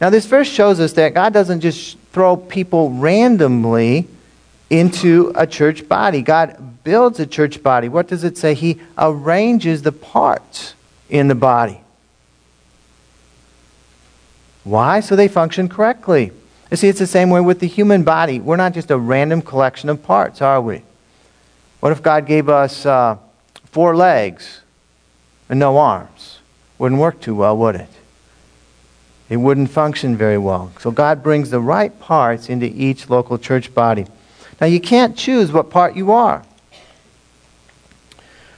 Now, 0.00 0.08
this 0.08 0.26
verse 0.26 0.48
shows 0.48 0.80
us 0.80 0.92
that 0.94 1.14
God 1.14 1.32
doesn't 1.32 1.60
just 1.60 1.98
throw 2.12 2.36
people 2.36 2.90
randomly 2.90 4.08
into 4.70 5.32
a 5.34 5.46
church 5.46 5.88
body. 5.88 6.22
God 6.22 6.82
builds 6.84 7.20
a 7.20 7.26
church 7.26 7.62
body. 7.62 7.88
What 7.88 8.08
does 8.08 8.24
it 8.24 8.38
say? 8.38 8.54
He 8.54 8.80
arranges 8.96 9.82
the 9.82 9.92
parts 9.92 10.74
in 11.10 11.28
the 11.28 11.34
body. 11.34 11.80
Why? 14.64 15.00
So 15.00 15.16
they 15.16 15.28
function 15.28 15.68
correctly. 15.68 16.32
You 16.70 16.76
see, 16.76 16.88
it's 16.88 17.00
the 17.00 17.06
same 17.06 17.30
way 17.30 17.40
with 17.40 17.58
the 17.58 17.66
human 17.66 18.04
body. 18.04 18.38
We're 18.38 18.56
not 18.56 18.74
just 18.74 18.90
a 18.90 18.98
random 18.98 19.42
collection 19.42 19.88
of 19.88 20.02
parts, 20.02 20.40
are 20.40 20.60
we? 20.60 20.82
What 21.80 21.92
if 21.92 22.02
God 22.02 22.26
gave 22.26 22.48
us 22.48 22.86
uh, 22.86 23.16
four 23.64 23.96
legs 23.96 24.60
and 25.48 25.58
no 25.58 25.78
arms? 25.78 26.38
Wouldn't 26.78 27.00
work 27.00 27.20
too 27.20 27.34
well, 27.34 27.56
would 27.56 27.74
it? 27.74 27.88
It 29.28 29.38
wouldn't 29.38 29.70
function 29.70 30.16
very 30.16 30.38
well. 30.38 30.72
So 30.80 30.90
God 30.90 31.22
brings 31.22 31.50
the 31.50 31.60
right 31.60 31.98
parts 32.00 32.48
into 32.48 32.66
each 32.66 33.08
local 33.10 33.38
church 33.38 33.74
body. 33.74 34.06
Now, 34.60 34.66
you 34.66 34.80
can't 34.80 35.16
choose 35.16 35.52
what 35.52 35.70
part 35.70 35.96
you 35.96 36.12
are. 36.12 36.44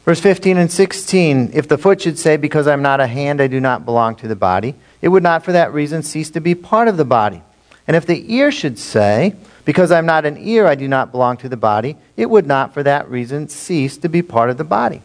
Verse 0.04 0.20
15 0.20 0.56
and 0.56 0.70
16 0.70 1.50
If 1.54 1.68
the 1.68 1.78
foot 1.78 2.02
should 2.02 2.18
say, 2.18 2.36
Because 2.36 2.66
I'm 2.66 2.82
not 2.82 3.00
a 3.00 3.06
hand, 3.06 3.40
I 3.40 3.46
do 3.46 3.60
not 3.60 3.84
belong 3.84 4.16
to 4.16 4.28
the 4.28 4.36
body, 4.36 4.74
it 5.00 5.08
would 5.08 5.22
not 5.22 5.44
for 5.44 5.52
that 5.52 5.72
reason 5.72 6.02
cease 6.02 6.30
to 6.30 6.40
be 6.40 6.54
part 6.54 6.88
of 6.88 6.96
the 6.96 7.04
body. 7.04 7.42
And 7.86 7.96
if 7.96 8.06
the 8.06 8.32
ear 8.34 8.52
should 8.52 8.78
say, 8.78 9.34
Because 9.64 9.90
I'm 9.90 10.06
not 10.06 10.24
an 10.24 10.36
ear, 10.38 10.66
I 10.66 10.74
do 10.74 10.88
not 10.88 11.12
belong 11.12 11.36
to 11.38 11.48
the 11.48 11.56
body, 11.56 11.96
it 12.16 12.30
would 12.30 12.46
not 12.46 12.74
for 12.74 12.82
that 12.82 13.08
reason 13.08 13.48
cease 13.48 13.96
to 13.98 14.08
be 14.08 14.22
part 14.22 14.50
of 14.50 14.56
the 14.56 14.64
body. 14.64 15.02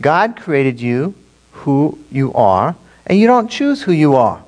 God 0.00 0.36
created 0.36 0.80
you 0.80 1.14
who 1.52 1.98
you 2.10 2.32
are, 2.34 2.76
and 3.06 3.18
you 3.18 3.26
don't 3.26 3.48
choose 3.48 3.82
who 3.82 3.92
you 3.92 4.14
are. 4.14 4.42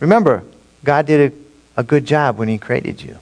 Remember, 0.00 0.42
God 0.84 1.06
did 1.06 1.32
a, 1.32 1.80
a 1.80 1.84
good 1.84 2.06
job 2.06 2.38
when 2.38 2.48
He 2.48 2.58
created 2.58 3.02
you. 3.02 3.18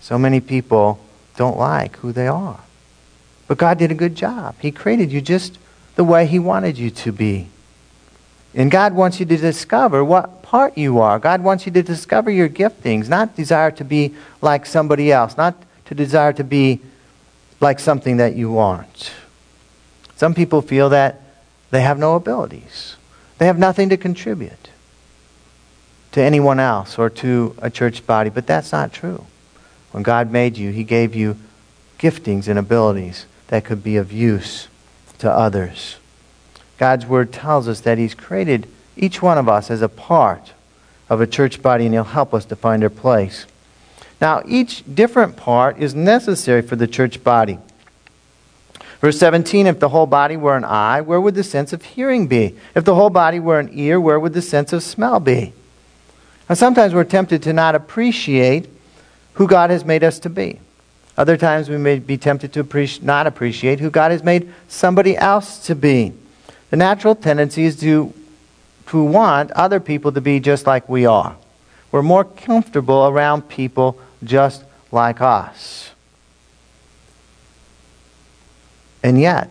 So 0.00 0.18
many 0.18 0.40
people 0.40 1.00
don't 1.36 1.58
like 1.58 1.96
who 1.96 2.12
they 2.12 2.28
are. 2.28 2.60
But 3.48 3.58
God 3.58 3.78
did 3.78 3.90
a 3.90 3.94
good 3.94 4.14
job. 4.14 4.54
He 4.60 4.70
created 4.70 5.10
you 5.10 5.20
just 5.20 5.58
the 5.96 6.04
way 6.04 6.26
He 6.26 6.38
wanted 6.38 6.78
you 6.78 6.90
to 6.90 7.12
be. 7.12 7.48
And 8.54 8.70
God 8.70 8.94
wants 8.94 9.20
you 9.20 9.26
to 9.26 9.36
discover 9.36 10.04
what 10.04 10.42
part 10.42 10.76
you 10.76 10.98
are. 10.98 11.18
God 11.18 11.42
wants 11.42 11.66
you 11.66 11.72
to 11.72 11.82
discover 11.82 12.30
your 12.30 12.48
giftings, 12.48 13.08
not 13.08 13.36
desire 13.36 13.70
to 13.72 13.84
be 13.84 14.14
like 14.40 14.66
somebody 14.66 15.12
else, 15.12 15.36
not 15.36 15.54
to 15.86 15.94
desire 15.94 16.32
to 16.32 16.42
be 16.42 16.80
like 17.60 17.78
something 17.78 18.16
that 18.16 18.34
you 18.34 18.58
aren't. 18.58 19.12
Some 20.16 20.34
people 20.34 20.62
feel 20.62 20.88
that 20.88 21.20
they 21.70 21.82
have 21.82 21.98
no 21.98 22.16
abilities, 22.16 22.96
they 23.38 23.46
have 23.46 23.58
nothing 23.58 23.88
to 23.90 23.96
contribute 23.96 24.70
to 26.12 26.20
anyone 26.20 26.58
else 26.58 26.98
or 26.98 27.08
to 27.08 27.54
a 27.58 27.70
church 27.70 28.04
body, 28.04 28.30
but 28.30 28.46
that's 28.46 28.72
not 28.72 28.92
true. 28.92 29.26
When 29.92 30.02
God 30.02 30.32
made 30.32 30.56
you, 30.56 30.72
He 30.72 30.82
gave 30.82 31.14
you 31.14 31.36
giftings 31.98 32.48
and 32.48 32.58
abilities 32.58 33.26
that 33.48 33.64
could 33.64 33.84
be 33.84 33.96
of 33.96 34.12
use 34.12 34.66
to 35.18 35.30
others. 35.30 35.96
God's 36.80 37.04
Word 37.04 37.30
tells 37.30 37.68
us 37.68 37.80
that 37.80 37.98
He's 37.98 38.14
created 38.14 38.66
each 38.96 39.20
one 39.20 39.36
of 39.36 39.50
us 39.50 39.70
as 39.70 39.82
a 39.82 39.88
part 39.88 40.54
of 41.10 41.20
a 41.20 41.26
church 41.26 41.60
body, 41.60 41.84
and 41.84 41.94
He'll 41.94 42.04
help 42.04 42.32
us 42.32 42.46
to 42.46 42.56
find 42.56 42.82
our 42.82 42.88
place. 42.88 43.44
Now, 44.18 44.42
each 44.48 44.82
different 44.94 45.36
part 45.36 45.76
is 45.76 45.94
necessary 45.94 46.62
for 46.62 46.76
the 46.76 46.86
church 46.86 47.22
body. 47.22 47.58
Verse 49.02 49.18
17 49.18 49.66
If 49.66 49.78
the 49.78 49.90
whole 49.90 50.06
body 50.06 50.38
were 50.38 50.56
an 50.56 50.64
eye, 50.64 51.02
where 51.02 51.20
would 51.20 51.34
the 51.34 51.44
sense 51.44 51.74
of 51.74 51.84
hearing 51.84 52.28
be? 52.28 52.56
If 52.74 52.86
the 52.86 52.94
whole 52.94 53.10
body 53.10 53.40
were 53.40 53.60
an 53.60 53.68
ear, 53.74 54.00
where 54.00 54.18
would 54.18 54.32
the 54.32 54.40
sense 54.40 54.72
of 54.72 54.82
smell 54.82 55.20
be? 55.20 55.52
Now, 56.48 56.54
sometimes 56.54 56.94
we're 56.94 57.04
tempted 57.04 57.42
to 57.42 57.52
not 57.52 57.74
appreciate 57.74 58.70
who 59.34 59.46
God 59.46 59.68
has 59.68 59.84
made 59.84 60.02
us 60.02 60.18
to 60.20 60.30
be. 60.30 60.60
Other 61.18 61.36
times 61.36 61.68
we 61.68 61.76
may 61.76 61.98
be 61.98 62.16
tempted 62.16 62.54
to 62.54 63.04
not 63.04 63.26
appreciate 63.26 63.80
who 63.80 63.90
God 63.90 64.12
has 64.12 64.24
made 64.24 64.50
somebody 64.66 65.14
else 65.14 65.58
to 65.66 65.74
be. 65.74 66.14
The 66.70 66.76
natural 66.76 67.14
tendency 67.14 67.64
is 67.64 67.78
to, 67.80 68.14
to 68.88 69.02
want 69.02 69.50
other 69.52 69.80
people 69.80 70.12
to 70.12 70.20
be 70.20 70.40
just 70.40 70.66
like 70.66 70.88
we 70.88 71.04
are. 71.04 71.36
We're 71.90 72.02
more 72.02 72.24
comfortable 72.24 73.06
around 73.06 73.48
people 73.48 73.98
just 74.22 74.64
like 74.92 75.20
us. 75.20 75.90
And 79.02 79.20
yet, 79.20 79.50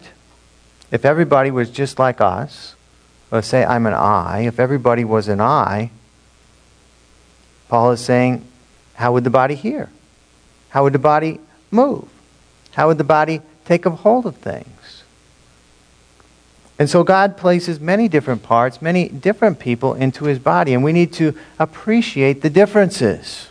if 0.92 1.06
everybody 1.06 1.52
was 1.52 1.70
just 1.70 2.00
like 2.00 2.22
us, 2.22 2.76
let's 3.32 3.48
say 3.48 3.66
I'm 3.66 3.86
an 3.86 3.94
eye, 3.94 4.42
if 4.42 4.60
everybody 4.60 5.04
was 5.04 5.28
an 5.28 5.42
eye, 5.42 5.92
Paul 7.68 7.92
is 7.92 8.00
saying, 8.00 8.46
how 8.96 9.14
would 9.14 9.24
the 9.24 9.30
body 9.30 9.56
hear? 9.56 9.90
How 10.70 10.84
would 10.84 10.94
the 10.94 11.00
body 11.00 11.40
move? 11.72 12.08
How 12.72 12.88
would 12.88 12.98
the 12.98 13.04
body 13.04 13.42
take 13.66 13.86
a 13.86 13.90
hold 13.90 14.26
of 14.26 14.38
things? 14.38 14.68
And 16.80 16.90
so 16.90 17.04
God 17.04 17.36
places 17.36 17.82
many 17.82 18.08
different 18.08 18.42
parts, 18.42 18.82
many 18.82 19.10
different 19.10 19.60
people 19.60 19.94
into 19.94 20.26
his 20.26 20.40
body, 20.40 20.74
and 20.74 20.82
we 20.82 20.94
need 20.94 21.12
to 21.14 21.38
appreciate 21.60 22.42
the 22.42 22.50
differences. 22.50 23.50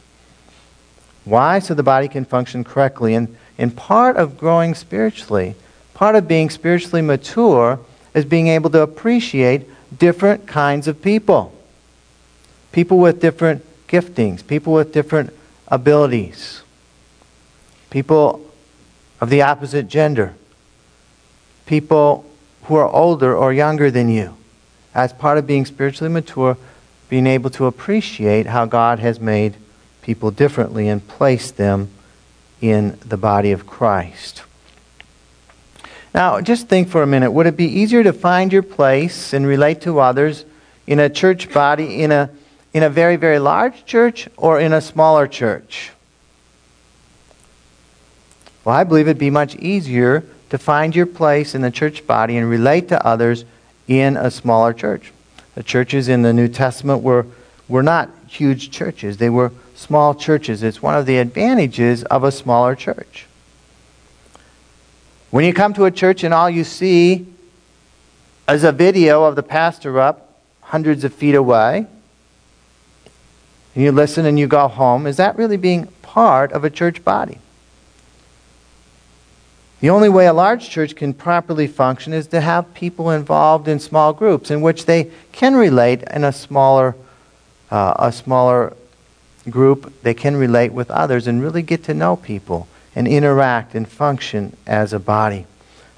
Why? 1.26 1.58
So 1.58 1.75
the 1.75 1.82
body 1.82 2.08
can 2.08 2.25
function 2.25 2.64
correctly. 2.64 3.14
And 3.14 3.37
in 3.58 3.70
part 3.70 4.16
of 4.16 4.38
growing 4.38 4.75
spiritually, 4.75 5.56
part 5.92 6.16
of 6.16 6.26
being 6.26 6.49
spiritually 6.49 7.02
mature 7.02 7.78
is 8.14 8.25
being 8.25 8.49
able 8.49 8.70
to 8.70 8.80
appreciate 8.80 9.68
different 9.99 10.47
kinds 10.47 10.88
of 10.88 11.02
people. 11.02 11.54
People 12.73 12.97
with 12.97 13.20
different 13.20 13.62
giftings, 13.88 14.47
people 14.47 14.73
with 14.73 14.92
different 14.92 15.35
abilities, 15.66 16.62
people 17.90 18.50
of 19.20 19.28
the 19.28 19.42
opposite 19.42 19.87
gender, 19.88 20.35
people 21.66 22.25
who 22.68 22.76
are 22.76 22.88
older 22.88 23.34
or 23.34 23.50
younger 23.50 23.90
than 23.90 24.10
you. 24.10 24.37
As 24.94 25.10
part 25.14 25.38
of 25.38 25.46
being 25.46 25.64
spiritually 25.64 26.12
mature, 26.12 26.58
being 27.08 27.26
able 27.26 27.48
to 27.50 27.64
appreciate 27.64 28.44
how 28.44 28.66
God 28.66 28.98
has 28.98 29.18
made 29.18 29.56
people 30.02 30.30
differently 30.30 30.87
and 30.87 31.06
placed 31.08 31.56
them 31.56 31.88
in 32.60 32.98
the 33.06 33.16
body 33.16 33.52
of 33.52 33.66
Christ. 33.66 34.42
Now, 36.14 36.42
just 36.42 36.68
think 36.68 36.88
for 36.88 37.02
a 37.02 37.06
minute. 37.06 37.30
Would 37.30 37.46
it 37.46 37.56
be 37.56 37.64
easier 37.66 38.02
to 38.02 38.12
find 38.12 38.52
your 38.52 38.62
place 38.62 39.32
and 39.32 39.46
relate 39.46 39.80
to 39.82 40.00
others 40.00 40.44
in 40.87 41.00
a 41.00 41.08
church 41.08 41.50
body, 41.52 42.02
in 42.02 42.12
a 42.12 42.30
in 42.75 42.82
a 42.82 42.90
very, 42.90 43.16
very 43.16 43.38
large 43.38 43.87
church 43.87 44.28
or 44.37 44.60
in 44.60 44.75
a 44.75 44.80
smaller 44.82 45.26
church? 45.26 45.92
Well, 48.62 48.76
I 48.76 48.84
believe 48.84 49.08
it'd 49.08 49.18
be 49.18 49.30
much 49.30 49.56
easier 49.56 50.25
to 50.50 50.59
find 50.59 50.95
your 50.97 51.07
place 51.07 51.55
in 51.55 51.62
the 51.62 51.71
church 51.71 52.07
body 52.07 52.37
and 52.37 52.49
relate 52.49 52.88
to 52.88 53.07
others 53.07 53.45
in 53.87 54.17
a 54.17 54.31
smaller 54.31 54.73
church. 54.73 55.12
The 55.55 55.62
churches 55.62 56.09
in 56.09 56.23
the 56.23 56.33
New 56.33 56.49
Testament 56.49 57.02
were, 57.02 57.26
were 57.69 57.83
not 57.83 58.11
huge 58.26 58.71
churches, 58.71 59.17
they 59.17 59.31
were 59.31 59.52
small 59.75 60.14
churches. 60.14 60.62
It's 60.62 60.83
one 60.83 60.97
of 60.97 61.07
the 61.07 61.19
advantages 61.19 62.02
of 62.05 62.25
a 62.25 62.33
smaller 62.33 62.75
church. 62.75 63.26
When 65.31 65.45
you 65.45 65.52
come 65.52 65.75
to 65.75 65.85
a 65.85 65.90
church 65.90 66.25
and 66.25 66.35
all 66.35 66.49
you 66.49 66.64
see 66.64 67.26
is 68.49 68.64
a 68.64 68.73
video 68.73 69.25
of 69.25 69.37
the 69.37 69.43
pastor 69.43 70.00
up 70.00 70.40
hundreds 70.62 71.05
of 71.05 71.14
feet 71.14 71.35
away, 71.35 71.87
and 73.75 73.85
you 73.85 73.93
listen 73.93 74.26
and 74.26 74.38
you 74.38 74.47
go 74.47 74.69
home, 74.69 75.07
is 75.07 75.19
that 75.19 75.37
really 75.37 75.57
being 75.57 75.87
part 76.02 76.52
of 76.52 76.64
a 76.64 76.71
church 76.71 77.05
body? 77.05 77.38
The 79.80 79.90
only 79.90 80.08
way 80.08 80.26
a 80.26 80.32
large 80.32 80.68
church 80.68 80.97
can 80.97 81.14
properly 81.14 81.68
function 81.68 82.12
is 82.12 82.26
to 82.28 82.40
have 82.40 82.75
people 82.75 83.11
involved 83.11 83.68
in 83.68 83.78
small 83.78 84.12
groups 84.12 84.50
in 84.50 84.61
which 84.61 84.87
they 84.87 85.11
can 85.30 85.54
relate 85.54 86.02
in 86.02 86.25
a 86.25 86.32
smaller, 86.32 86.97
uh, 87.70 87.94
a 87.97 88.11
smaller 88.11 88.75
group. 89.49 90.02
They 90.02 90.14
can 90.14 90.37
relate 90.37 90.73
with 90.73 90.90
others 90.90 91.28
and 91.28 91.40
really 91.40 91.62
get 91.62 91.85
to 91.85 91.94
know 91.94 92.16
people 92.16 92.66
and 92.97 93.06
interact 93.06 93.76
and 93.76 93.88
function 93.88 94.56
as 94.66 94.92
a 94.92 94.99
body. 94.99 95.47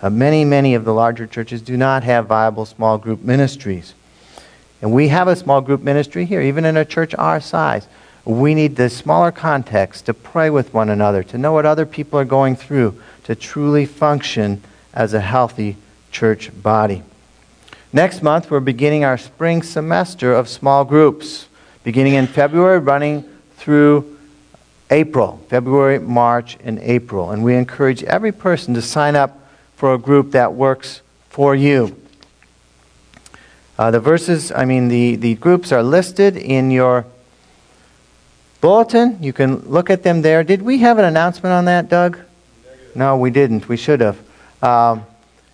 Uh, 0.02 0.10
many, 0.10 0.44
many 0.44 0.75
of 0.75 0.84
the 0.84 0.92
larger 0.92 1.26
churches 1.26 1.62
do 1.62 1.76
not 1.76 2.04
have 2.04 2.26
viable 2.26 2.66
small 2.66 2.99
group 2.99 3.22
ministries. 3.22 3.94
And 4.82 4.92
we 4.92 5.08
have 5.08 5.28
a 5.28 5.37
small 5.37 5.62
group 5.62 5.80
ministry 5.80 6.26
here, 6.26 6.42
even 6.42 6.66
in 6.66 6.76
a 6.76 6.84
church 6.84 7.14
our 7.14 7.40
size. 7.40 7.87
We 8.24 8.54
need 8.54 8.76
the 8.76 8.90
smaller 8.90 9.32
context 9.32 10.06
to 10.06 10.14
pray 10.14 10.50
with 10.50 10.74
one 10.74 10.90
another, 10.90 11.22
to 11.24 11.38
know 11.38 11.52
what 11.52 11.66
other 11.66 11.86
people 11.86 12.18
are 12.18 12.24
going 12.24 12.56
through, 12.56 13.00
to 13.24 13.34
truly 13.34 13.86
function 13.86 14.62
as 14.92 15.14
a 15.14 15.20
healthy 15.20 15.76
church 16.10 16.50
body. 16.62 17.02
Next 17.92 18.22
month, 18.22 18.50
we're 18.50 18.60
beginning 18.60 19.04
our 19.04 19.18
spring 19.18 19.62
semester 19.62 20.32
of 20.32 20.48
small 20.48 20.84
groups, 20.84 21.48
beginning 21.82 22.14
in 22.14 22.26
February, 22.26 22.78
running 22.78 23.24
through 23.56 24.18
April, 24.90 25.40
February, 25.48 25.98
March, 25.98 26.56
and 26.62 26.78
April. 26.80 27.30
And 27.30 27.42
we 27.42 27.54
encourage 27.54 28.02
every 28.04 28.32
person 28.32 28.74
to 28.74 28.82
sign 28.82 29.16
up 29.16 29.38
for 29.76 29.94
a 29.94 29.98
group 29.98 30.32
that 30.32 30.52
works 30.54 31.00
for 31.30 31.54
you. 31.54 31.96
Uh, 33.78 33.90
the 33.90 34.00
verses, 34.00 34.52
I 34.52 34.66
mean, 34.66 34.88
the, 34.88 35.16
the 35.16 35.36
groups 35.36 35.72
are 35.72 35.82
listed 35.82 36.36
in 36.36 36.70
your 36.70 37.06
bulletin. 38.60 39.22
You 39.22 39.32
can 39.32 39.58
look 39.68 39.90
at 39.90 40.02
them 40.02 40.22
there. 40.22 40.44
Did 40.44 40.62
we 40.62 40.78
have 40.78 40.98
an 40.98 41.04
announcement 41.04 41.52
on 41.52 41.64
that, 41.66 41.88
Doug? 41.88 42.18
No, 42.94 43.16
we 43.16 43.30
didn't. 43.30 43.68
We 43.68 43.76
should 43.76 44.00
have. 44.00 44.18
Um, 44.62 45.04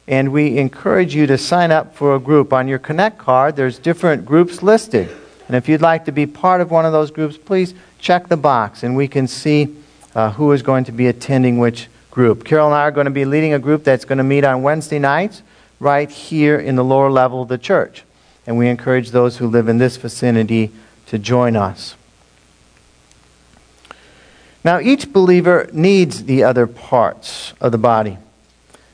and 0.09 0.33
we 0.33 0.59
encourage 0.59 1.15
you 1.15 1.27
to 1.27 1.37
sign 1.39 1.71
up 1.73 1.95
for 1.95 2.15
a 2.15 2.21
group. 2.21 2.53
On 2.53 2.69
your 2.69 2.79
Connect 2.79 3.19
card, 3.19 3.57
there's 3.57 3.79
different 3.79 4.25
groups 4.25 4.63
listed. 4.63 5.11
And 5.49 5.57
if 5.57 5.69
you'd 5.69 5.83
like 5.83 6.05
to 6.07 6.13
be 6.13 6.27
part 6.27 6.61
of 6.61 6.71
one 6.71 6.85
of 6.85 6.93
those 6.93 7.11
groups, 7.11 7.37
please 7.37 7.75
check 7.99 8.29
the 8.29 8.37
box 8.37 8.83
and 8.83 8.97
we 8.97 9.09
can 9.09 9.27
see 9.27 9.75
uh, 10.15 10.33
who 10.33 10.51
is 10.53 10.63
going 10.63 10.85
to 10.85 10.93
be 10.93 11.07
attending 11.07 11.59
which 11.59 11.89
group. 12.11 12.45
Carol 12.45 12.67
and 12.67 12.75
I 12.75 12.83
are 12.83 12.91
going 12.91 13.05
to 13.05 13.11
be 13.11 13.25
leading 13.25 13.53
a 13.53 13.59
group 13.59 13.85
that's 13.85 14.05
going 14.05 14.19
to 14.19 14.25
meet 14.25 14.45
on 14.45 14.63
Wednesday 14.63 14.99
nights 14.99 15.43
right 15.79 16.11
here 16.11 16.59
in 16.59 16.75
the 16.75 16.85
lower 16.85 17.11
level 17.11 17.43
of 17.43 17.49
the 17.49 17.59
church. 17.59 18.05
And 18.47 18.57
we 18.57 18.69
encourage 18.69 19.11
those 19.11 19.37
who 19.37 19.47
live 19.47 19.69
in 19.69 19.79
this 19.79 19.97
vicinity 19.97 20.73
to 21.07 21.19
join 21.19 21.57
us. 21.57 21.95
Now, 24.67 24.81
each 24.81 25.13
believer 25.13 25.71
needs 25.73 26.25
the 26.25 26.43
other 26.43 26.67
parts 26.67 27.55
of 27.61 27.71
the 27.71 27.79
body. 27.79 28.19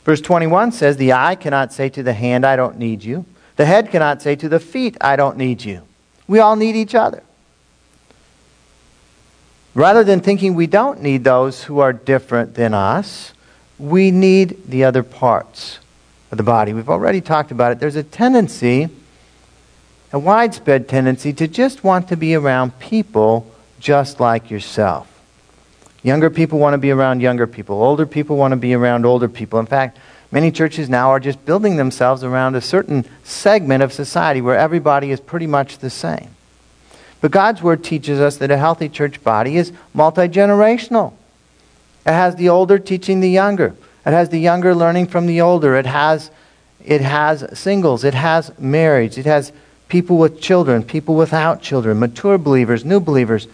Verse 0.04 0.20
21 0.20 0.70
says, 0.70 0.98
The 0.98 1.14
eye 1.14 1.34
cannot 1.34 1.72
say 1.72 1.88
to 1.88 2.02
the 2.02 2.12
hand, 2.12 2.44
I 2.44 2.56
don't 2.56 2.76
need 2.76 3.02
you. 3.02 3.24
The 3.56 3.64
head 3.64 3.90
cannot 3.90 4.20
say 4.20 4.36
to 4.36 4.50
the 4.50 4.60
feet, 4.60 4.98
I 5.00 5.16
don't 5.16 5.38
need 5.38 5.64
you. 5.64 5.80
We 6.28 6.40
all 6.40 6.56
need 6.56 6.76
each 6.76 6.94
other. 6.94 7.22
Rather 9.74 10.04
than 10.04 10.20
thinking 10.20 10.54
we 10.54 10.66
don't 10.66 11.00
need 11.00 11.24
those 11.24 11.62
who 11.62 11.78
are 11.78 11.94
different 11.94 12.52
than 12.52 12.74
us, 12.74 13.32
we 13.78 14.10
need 14.10 14.68
the 14.68 14.84
other 14.84 15.02
parts 15.02 15.78
of 16.30 16.36
the 16.36 16.44
body. 16.44 16.74
We've 16.74 16.90
already 16.90 17.22
talked 17.22 17.50
about 17.50 17.72
it. 17.72 17.80
There's 17.80 17.96
a 17.96 18.02
tendency, 18.02 18.90
a 20.12 20.18
widespread 20.18 20.86
tendency, 20.86 21.32
to 21.32 21.48
just 21.48 21.82
want 21.82 22.08
to 22.08 22.16
be 22.18 22.34
around 22.34 22.78
people 22.78 23.50
just 23.80 24.20
like 24.20 24.50
yourself. 24.50 25.08
Younger 26.02 26.30
people 26.30 26.58
want 26.58 26.74
to 26.74 26.78
be 26.78 26.90
around 26.90 27.20
younger 27.20 27.46
people. 27.46 27.82
Older 27.82 28.06
people 28.06 28.36
want 28.36 28.52
to 28.52 28.56
be 28.56 28.74
around 28.74 29.06
older 29.06 29.28
people. 29.28 29.60
In 29.60 29.66
fact, 29.66 29.98
many 30.32 30.50
churches 30.50 30.88
now 30.88 31.10
are 31.10 31.20
just 31.20 31.44
building 31.44 31.76
themselves 31.76 32.24
around 32.24 32.56
a 32.56 32.60
certain 32.60 33.04
segment 33.22 33.82
of 33.82 33.92
society 33.92 34.40
where 34.40 34.58
everybody 34.58 35.12
is 35.12 35.20
pretty 35.20 35.46
much 35.46 35.78
the 35.78 35.90
same. 35.90 36.30
But 37.20 37.30
God's 37.30 37.62
Word 37.62 37.84
teaches 37.84 38.20
us 38.20 38.36
that 38.38 38.50
a 38.50 38.56
healthy 38.56 38.88
church 38.88 39.22
body 39.22 39.56
is 39.56 39.72
multi 39.94 40.28
generational. 40.28 41.12
It 42.04 42.10
has 42.10 42.34
the 42.34 42.48
older 42.48 42.80
teaching 42.80 43.20
the 43.20 43.30
younger, 43.30 43.76
it 44.04 44.10
has 44.10 44.30
the 44.30 44.40
younger 44.40 44.74
learning 44.74 45.06
from 45.06 45.26
the 45.26 45.40
older, 45.40 45.76
it 45.76 45.86
has, 45.86 46.32
it 46.84 47.00
has 47.00 47.56
singles, 47.56 48.02
it 48.02 48.14
has 48.14 48.50
marriage, 48.58 49.18
it 49.18 49.26
has 49.26 49.52
people 49.88 50.18
with 50.18 50.40
children, 50.40 50.82
people 50.82 51.14
without 51.14 51.62
children, 51.62 52.00
mature 52.00 52.38
believers, 52.38 52.84
new 52.84 52.98
believers. 52.98 53.46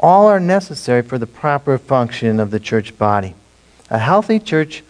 All 0.00 0.26
are 0.28 0.40
necessary 0.40 1.02
for 1.02 1.18
the 1.18 1.26
proper 1.26 1.76
function 1.76 2.38
of 2.38 2.50
the 2.50 2.60
church 2.60 2.96
body. 2.96 3.34
A 3.90 3.98
healthy 3.98 4.38
church 4.38 4.84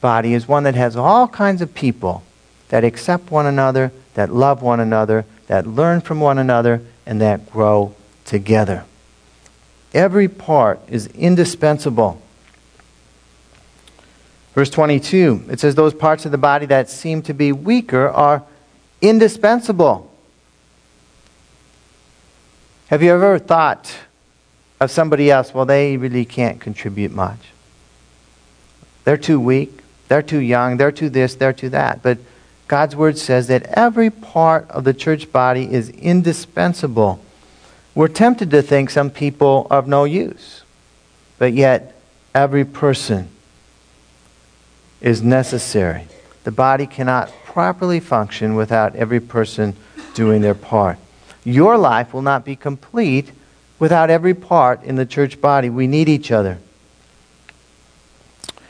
body 0.00 0.34
is 0.34 0.46
one 0.46 0.64
that 0.64 0.74
has 0.74 0.96
all 0.96 1.28
kinds 1.28 1.62
of 1.62 1.74
people 1.74 2.22
that 2.68 2.84
accept 2.84 3.30
one 3.30 3.46
another, 3.46 3.92
that 4.14 4.32
love 4.32 4.62
one 4.62 4.80
another, 4.80 5.24
that 5.46 5.66
learn 5.66 6.00
from 6.00 6.20
one 6.20 6.38
another, 6.38 6.82
and 7.06 7.20
that 7.20 7.50
grow 7.50 7.94
together. 8.24 8.84
Every 9.92 10.28
part 10.28 10.80
is 10.88 11.08
indispensable. 11.08 12.20
Verse 14.54 14.70
22, 14.70 15.44
it 15.50 15.60
says, 15.60 15.74
Those 15.74 15.94
parts 15.94 16.24
of 16.24 16.32
the 16.32 16.38
body 16.38 16.66
that 16.66 16.90
seem 16.90 17.22
to 17.22 17.34
be 17.34 17.52
weaker 17.52 18.08
are 18.08 18.44
indispensable. 19.00 20.10
Have 22.88 23.02
you 23.02 23.12
ever 23.12 23.38
thought 23.38 23.96
of 24.80 24.90
somebody 24.90 25.30
else? 25.30 25.52
Well, 25.52 25.66
they 25.66 25.96
really 25.96 26.24
can't 26.24 26.60
contribute 26.60 27.12
much. 27.12 27.38
They're 29.04 29.16
too 29.16 29.38
weak. 29.38 29.80
They're 30.08 30.22
too 30.22 30.40
young. 30.40 30.76
They're 30.76 30.92
too 30.92 31.10
this. 31.10 31.34
They're 31.34 31.52
too 31.52 31.68
that. 31.70 32.02
But 32.02 32.18
God's 32.68 32.96
word 32.96 33.18
says 33.18 33.48
that 33.48 33.64
every 33.64 34.10
part 34.10 34.70
of 34.70 34.84
the 34.84 34.94
church 34.94 35.32
body 35.32 35.72
is 35.72 35.88
indispensable. 35.90 37.20
We're 37.94 38.08
tempted 38.08 38.50
to 38.52 38.62
think 38.62 38.90
some 38.90 39.10
people 39.10 39.66
are 39.70 39.78
of 39.78 39.88
no 39.88 40.04
use, 40.04 40.62
but 41.38 41.52
yet 41.52 42.00
every 42.34 42.64
person 42.64 43.28
is 45.00 45.22
necessary. 45.22 46.06
The 46.44 46.52
body 46.52 46.86
cannot 46.86 47.32
properly 47.44 48.00
function 48.00 48.54
without 48.54 48.94
every 48.94 49.20
person 49.20 49.74
doing 50.14 50.40
their 50.40 50.54
part. 50.54 50.98
Your 51.42 51.76
life 51.76 52.14
will 52.14 52.22
not 52.22 52.44
be 52.44 52.54
complete 52.54 53.32
without 53.80 54.10
every 54.10 54.34
part 54.34 54.84
in 54.84 54.94
the 54.94 55.06
church 55.06 55.40
body. 55.40 55.68
We 55.68 55.88
need 55.88 56.08
each 56.08 56.30
other. 56.30 56.58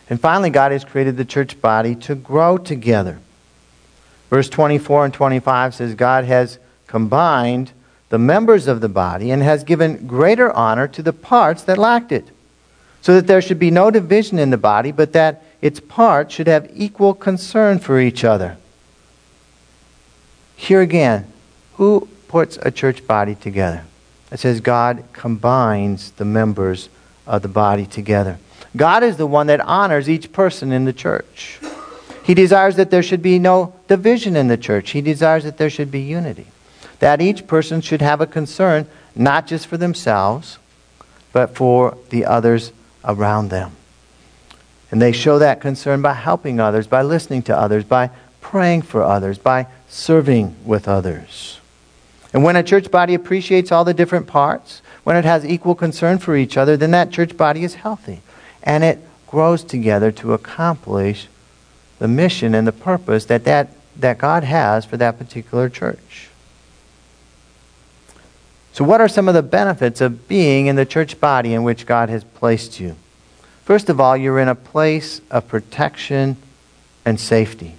And 0.08 0.18
finally, 0.18 0.50
God 0.50 0.72
has 0.72 0.84
created 0.84 1.18
the 1.18 1.24
church 1.24 1.60
body 1.60 1.94
to 1.96 2.14
grow 2.14 2.56
together. 2.56 3.18
Verse 4.30 4.48
24 4.48 5.06
and 5.06 5.14
25 5.14 5.74
says, 5.74 5.94
God 5.94 6.24
has 6.24 6.58
combined 6.86 7.72
the 8.08 8.18
members 8.18 8.66
of 8.66 8.80
the 8.80 8.88
body 8.88 9.30
and 9.30 9.42
has 9.42 9.62
given 9.62 10.06
greater 10.06 10.52
honor 10.52 10.88
to 10.88 11.02
the 11.02 11.12
parts 11.12 11.62
that 11.64 11.78
lacked 11.78 12.10
it, 12.10 12.26
so 13.02 13.14
that 13.14 13.26
there 13.26 13.42
should 13.42 13.58
be 13.58 13.70
no 13.70 13.90
division 13.90 14.38
in 14.38 14.50
the 14.50 14.56
body, 14.56 14.90
but 14.90 15.12
that 15.12 15.42
its 15.60 15.78
parts 15.78 16.34
should 16.34 16.46
have 16.46 16.70
equal 16.74 17.14
concern 17.14 17.78
for 17.78 18.00
each 18.00 18.24
other. 18.24 18.56
Here 20.56 20.80
again, 20.80 21.32
who 21.74 22.08
puts 22.28 22.58
a 22.62 22.70
church 22.70 23.06
body 23.06 23.34
together? 23.34 23.84
It 24.30 24.38
says 24.38 24.60
God 24.60 25.04
combines 25.12 26.12
the 26.12 26.24
members 26.24 26.88
of 27.26 27.42
the 27.42 27.48
body 27.48 27.86
together. 27.86 28.38
God 28.76 29.02
is 29.02 29.16
the 29.16 29.26
one 29.26 29.48
that 29.48 29.60
honors 29.60 30.08
each 30.08 30.32
person 30.32 30.72
in 30.72 30.84
the 30.84 30.92
church. 30.92 31.58
He 32.22 32.34
desires 32.34 32.76
that 32.76 32.90
there 32.90 33.02
should 33.02 33.22
be 33.22 33.38
no 33.38 33.74
division 33.88 34.36
in 34.36 34.48
the 34.48 34.56
church. 34.56 34.90
He 34.90 35.00
desires 35.00 35.44
that 35.44 35.58
there 35.58 35.70
should 35.70 35.90
be 35.90 36.00
unity. 36.00 36.46
That 37.00 37.20
each 37.20 37.46
person 37.46 37.80
should 37.80 38.02
have 38.02 38.20
a 38.20 38.26
concern 38.26 38.86
not 39.16 39.46
just 39.46 39.66
for 39.66 39.76
themselves, 39.76 40.58
but 41.32 41.56
for 41.56 41.96
the 42.10 42.24
others 42.24 42.72
around 43.04 43.48
them. 43.50 43.72
And 44.90 45.00
they 45.00 45.12
show 45.12 45.38
that 45.38 45.60
concern 45.60 46.02
by 46.02 46.14
helping 46.14 46.60
others, 46.60 46.86
by 46.86 47.02
listening 47.02 47.42
to 47.42 47.56
others, 47.56 47.84
by 47.84 48.10
praying 48.40 48.82
for 48.82 49.02
others, 49.02 49.38
by 49.38 49.66
serving 49.88 50.56
with 50.64 50.88
others. 50.88 51.59
And 52.32 52.44
when 52.44 52.56
a 52.56 52.62
church 52.62 52.90
body 52.90 53.14
appreciates 53.14 53.72
all 53.72 53.84
the 53.84 53.94
different 53.94 54.26
parts, 54.26 54.82
when 55.02 55.16
it 55.16 55.24
has 55.24 55.44
equal 55.44 55.74
concern 55.74 56.18
for 56.18 56.36
each 56.36 56.56
other, 56.56 56.76
then 56.76 56.92
that 56.92 57.10
church 57.10 57.36
body 57.36 57.64
is 57.64 57.74
healthy. 57.74 58.20
And 58.62 58.84
it 58.84 58.98
grows 59.26 59.64
together 59.64 60.12
to 60.12 60.32
accomplish 60.32 61.28
the 61.98 62.08
mission 62.08 62.54
and 62.54 62.66
the 62.66 62.72
purpose 62.72 63.24
that, 63.26 63.44
that, 63.44 63.70
that 63.96 64.18
God 64.18 64.44
has 64.44 64.84
for 64.84 64.96
that 64.96 65.18
particular 65.18 65.68
church. 65.68 66.28
So, 68.72 68.84
what 68.84 69.00
are 69.00 69.08
some 69.08 69.28
of 69.28 69.34
the 69.34 69.42
benefits 69.42 70.00
of 70.00 70.28
being 70.28 70.66
in 70.66 70.76
the 70.76 70.86
church 70.86 71.20
body 71.20 71.52
in 71.52 71.64
which 71.64 71.86
God 71.86 72.08
has 72.08 72.22
placed 72.22 72.78
you? 72.78 72.96
First 73.64 73.88
of 73.88 74.00
all, 74.00 74.16
you're 74.16 74.38
in 74.38 74.48
a 74.48 74.54
place 74.54 75.20
of 75.30 75.48
protection 75.48 76.36
and 77.04 77.18
safety. 77.18 77.74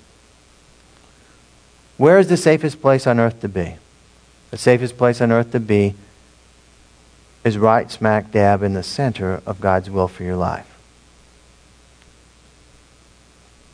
Where 1.98 2.20
is 2.20 2.28
the 2.28 2.38
safest 2.38 2.82
place 2.82 3.08
on 3.08 3.20
earth 3.20 3.40
to 3.42 3.50
be? 3.50 3.76
The 4.52 4.58
safest 4.58 4.98
place 4.98 5.22
on 5.22 5.32
earth 5.32 5.52
to 5.54 5.60
be 5.60 5.96
is 7.44 7.58
right 7.58 7.90
smack 7.90 8.32
dab 8.32 8.62
in 8.62 8.74
the 8.74 8.84
center 8.84 9.42
of 9.46 9.60
God's 9.60 9.90
will 9.90 10.08
for 10.08 10.24
your 10.24 10.36
life. 10.36 10.68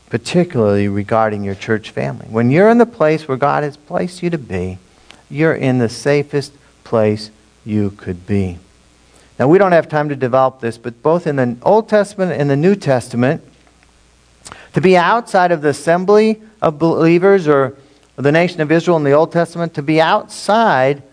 Particularly 0.09 0.87
regarding 0.87 1.43
your 1.43 1.55
church 1.55 1.89
family. 1.89 2.27
When 2.29 2.49
you're 2.49 2.69
in 2.69 2.77
the 2.77 2.85
place 2.85 3.27
where 3.27 3.37
God 3.37 3.63
has 3.63 3.75
placed 3.75 4.23
you 4.23 4.29
to 4.29 4.37
be, 4.37 4.77
you're 5.29 5.55
in 5.55 5.79
the 5.79 5.89
safest 5.89 6.53
place 6.83 7.31
you 7.65 7.91
could 7.91 8.25
be. 8.25 8.59
Now, 9.37 9.47
we 9.47 9.57
don't 9.57 9.73
have 9.73 9.89
time 9.89 10.09
to 10.09 10.15
develop 10.15 10.61
this, 10.61 10.77
but 10.77 11.03
both 11.03 11.27
in 11.27 11.35
the 11.35 11.57
Old 11.61 11.89
Testament 11.89 12.31
and 12.31 12.49
the 12.49 12.55
New 12.55 12.75
Testament, 12.75 13.43
to 14.73 14.81
be 14.81 14.95
outside 14.95 15.51
of 15.51 15.61
the 15.61 15.69
assembly 15.69 16.41
of 16.61 16.79
believers 16.79 17.47
or 17.47 17.75
the 18.23 18.31
nation 18.31 18.61
of 18.61 18.71
Israel 18.71 18.97
in 18.97 19.03
the 19.03 19.11
Old 19.11 19.31
Testament, 19.31 19.75
to 19.75 19.81
be 19.81 20.01
outside 20.01 21.03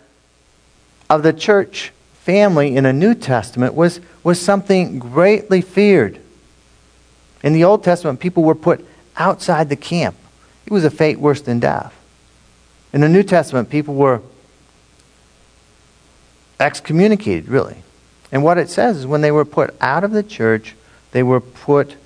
of 1.10 1.22
the 1.22 1.32
church 1.32 1.92
family 2.24 2.76
in 2.76 2.84
the 2.84 2.92
New 2.92 3.14
Testament 3.14 3.74
was, 3.74 4.00
was 4.22 4.40
something 4.40 4.98
greatly 4.98 5.60
feared. 5.60 6.18
In 7.42 7.52
the 7.52 7.64
Old 7.64 7.84
Testament, 7.84 8.20
people 8.20 8.42
were 8.42 8.54
put 8.54 8.86
outside 9.16 9.68
the 9.68 9.76
camp. 9.76 10.16
It 10.64 10.72
was 10.72 10.84
a 10.84 10.90
fate 10.90 11.18
worse 11.18 11.42
than 11.42 11.60
death. 11.60 11.94
In 12.94 13.02
the 13.02 13.08
New 13.08 13.22
Testament, 13.22 13.68
people 13.68 13.94
were 13.94 14.22
excommunicated, 16.58 17.48
really. 17.48 17.82
And 18.32 18.42
what 18.42 18.56
it 18.56 18.70
says 18.70 18.96
is 18.96 19.06
when 19.06 19.20
they 19.20 19.30
were 19.30 19.44
put 19.44 19.74
out 19.80 20.04
of 20.04 20.12
the 20.12 20.22
church, 20.22 20.74
they 21.12 21.22
were 21.22 21.40
put 21.40 21.96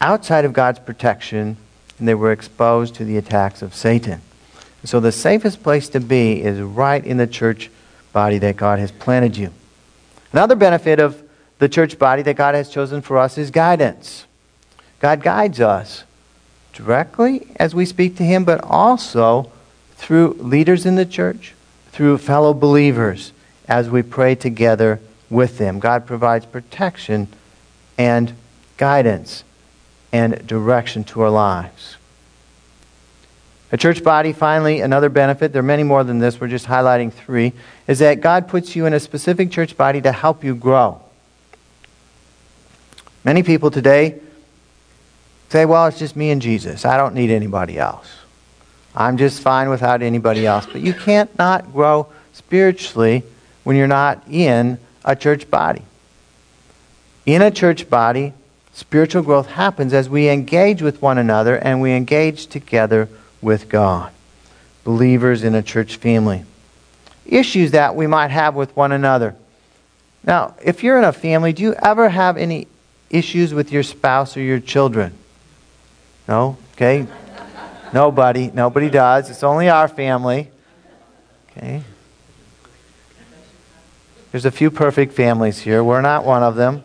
outside 0.00 0.46
of 0.46 0.54
God's 0.54 0.78
protection 0.78 1.58
and 1.98 2.08
they 2.08 2.14
were 2.14 2.32
exposed 2.32 2.94
to 2.94 3.04
the 3.04 3.18
attacks 3.18 3.60
of 3.60 3.74
Satan. 3.74 4.22
So 4.84 5.00
the 5.00 5.12
safest 5.12 5.62
place 5.62 5.88
to 5.90 6.00
be 6.00 6.42
is 6.42 6.60
right 6.60 7.04
in 7.04 7.16
the 7.16 7.26
church 7.26 7.70
body 8.12 8.38
that 8.38 8.56
God 8.56 8.78
has 8.78 8.90
planted 8.90 9.36
you. 9.36 9.52
Another 10.32 10.56
benefit 10.56 10.98
of 10.98 11.22
the 11.58 11.68
church 11.68 11.98
body 11.98 12.22
that 12.22 12.36
God 12.36 12.54
has 12.54 12.70
chosen 12.70 13.02
for 13.02 13.18
us 13.18 13.36
is 13.36 13.50
guidance. 13.50 14.26
God 15.00 15.22
guides 15.22 15.60
us 15.60 16.04
directly 16.72 17.46
as 17.56 17.74
we 17.74 17.84
speak 17.84 18.16
to 18.16 18.22
Him, 18.22 18.44
but 18.44 18.62
also 18.64 19.50
through 19.96 20.34
leaders 20.40 20.86
in 20.86 20.94
the 20.94 21.04
church, 21.04 21.54
through 21.92 22.18
fellow 22.18 22.54
believers 22.54 23.32
as 23.68 23.90
we 23.90 24.02
pray 24.02 24.34
together 24.34 25.00
with 25.28 25.58
them. 25.58 25.78
God 25.78 26.06
provides 26.06 26.46
protection 26.46 27.28
and 27.98 28.32
guidance 28.78 29.44
and 30.12 30.46
direction 30.46 31.04
to 31.04 31.20
our 31.20 31.30
lives. 31.30 31.96
A 33.72 33.76
church 33.76 34.02
body, 34.02 34.32
finally, 34.32 34.80
another 34.80 35.08
benefit, 35.08 35.52
there 35.52 35.60
are 35.60 35.62
many 35.62 35.84
more 35.84 36.02
than 36.02 36.18
this, 36.18 36.40
we're 36.40 36.48
just 36.48 36.66
highlighting 36.66 37.12
three, 37.12 37.52
is 37.86 38.00
that 38.00 38.20
God 38.20 38.48
puts 38.48 38.74
you 38.74 38.86
in 38.86 38.92
a 38.92 39.00
specific 39.00 39.52
church 39.52 39.76
body 39.76 40.00
to 40.00 40.10
help 40.10 40.42
you 40.42 40.56
grow. 40.56 41.00
Many 43.22 43.42
people 43.42 43.70
today 43.70 44.18
say, 45.50 45.66
well, 45.66 45.86
it's 45.86 45.98
just 45.98 46.16
me 46.16 46.30
and 46.30 46.42
Jesus. 46.42 46.84
I 46.84 46.96
don't 46.96 47.14
need 47.14 47.30
anybody 47.30 47.78
else. 47.78 48.08
I'm 48.94 49.16
just 49.16 49.40
fine 49.40 49.68
without 49.68 50.02
anybody 50.02 50.46
else. 50.46 50.66
But 50.66 50.80
you 50.80 50.92
can't 50.92 51.36
not 51.38 51.72
grow 51.72 52.08
spiritually 52.32 53.22
when 53.62 53.76
you're 53.76 53.86
not 53.86 54.26
in 54.28 54.78
a 55.04 55.14
church 55.14 55.48
body. 55.48 55.82
In 57.24 57.42
a 57.42 57.50
church 57.50 57.88
body, 57.88 58.32
spiritual 58.72 59.22
growth 59.22 59.46
happens 59.46 59.92
as 59.92 60.08
we 60.08 60.28
engage 60.28 60.82
with 60.82 61.00
one 61.00 61.18
another 61.18 61.56
and 61.56 61.80
we 61.80 61.92
engage 61.92 62.46
together 62.46 63.08
with 63.42 63.68
God. 63.68 64.12
Believers 64.84 65.44
in 65.44 65.54
a 65.54 65.62
church 65.62 65.96
family. 65.96 66.44
Issues 67.26 67.72
that 67.72 67.94
we 67.94 68.06
might 68.06 68.30
have 68.30 68.54
with 68.54 68.74
one 68.76 68.92
another. 68.92 69.36
Now, 70.24 70.54
if 70.62 70.82
you're 70.82 70.98
in 70.98 71.04
a 71.04 71.12
family, 71.12 71.52
do 71.52 71.62
you 71.62 71.74
ever 71.74 72.08
have 72.08 72.36
any 72.36 72.66
issues 73.08 73.54
with 73.54 73.72
your 73.72 73.82
spouse 73.82 74.36
or 74.36 74.40
your 74.40 74.60
children? 74.60 75.12
No? 76.28 76.56
Okay. 76.74 77.06
Nobody. 77.92 78.50
Nobody 78.52 78.90
does. 78.90 79.30
It's 79.30 79.42
only 79.42 79.68
our 79.68 79.88
family. 79.88 80.50
Okay. 81.50 81.82
There's 84.30 84.44
a 84.44 84.50
few 84.50 84.70
perfect 84.70 85.12
families 85.12 85.58
here. 85.58 85.82
We're 85.82 86.02
not 86.02 86.24
one 86.24 86.42
of 86.42 86.54
them. 86.54 86.84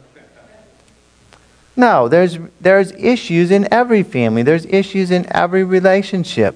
No, 1.78 2.08
there's, 2.08 2.38
there's 2.62 2.92
issues 2.94 3.52
in 3.52 3.72
every 3.72 4.04
family, 4.04 4.44
there's 4.44 4.66
issues 4.66 5.12
in 5.12 5.26
every 5.32 5.64
relationship. 5.64 6.56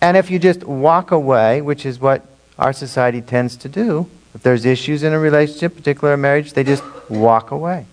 And 0.00 0.16
if 0.16 0.30
you 0.30 0.38
just 0.38 0.64
walk 0.64 1.10
away, 1.10 1.62
which 1.62 1.86
is 1.86 2.00
what 2.00 2.26
our 2.58 2.72
society 2.72 3.20
tends 3.20 3.56
to 3.58 3.68
do, 3.68 4.08
if 4.34 4.42
there's 4.42 4.64
issues 4.64 5.02
in 5.02 5.12
a 5.12 5.18
relationship, 5.18 5.76
particularly 5.76 6.14
a 6.14 6.18
marriage, 6.18 6.52
they 6.52 6.64
just 6.64 6.84
walk 7.08 7.50
away. 7.50 7.86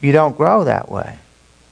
You 0.00 0.12
don't 0.12 0.36
grow 0.36 0.64
that 0.64 0.90
way. 0.90 1.18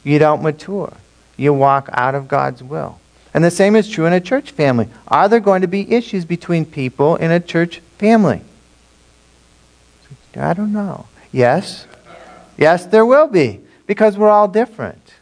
You 0.02 0.18
don't 0.18 0.42
mature. 0.42 0.92
You 1.36 1.52
walk 1.52 1.88
out 1.92 2.14
of 2.14 2.28
God's 2.28 2.62
will. 2.62 3.00
And 3.32 3.42
the 3.42 3.50
same 3.50 3.74
is 3.74 3.88
true 3.88 4.06
in 4.06 4.12
a 4.12 4.20
church 4.20 4.52
family. 4.52 4.88
Are 5.08 5.28
there 5.28 5.40
going 5.40 5.62
to 5.62 5.66
be 5.66 5.92
issues 5.92 6.24
between 6.24 6.64
people 6.64 7.16
in 7.16 7.32
a 7.32 7.40
church 7.40 7.80
family? 7.98 8.42
I 10.36 10.52
don't 10.52 10.72
know. 10.72 11.06
Yes, 11.32 11.86
Yes, 12.56 12.86
there 12.86 13.06
will 13.06 13.26
be, 13.26 13.60
because 13.86 14.16
we're 14.16 14.30
all 14.30 14.48
different. 14.48 15.14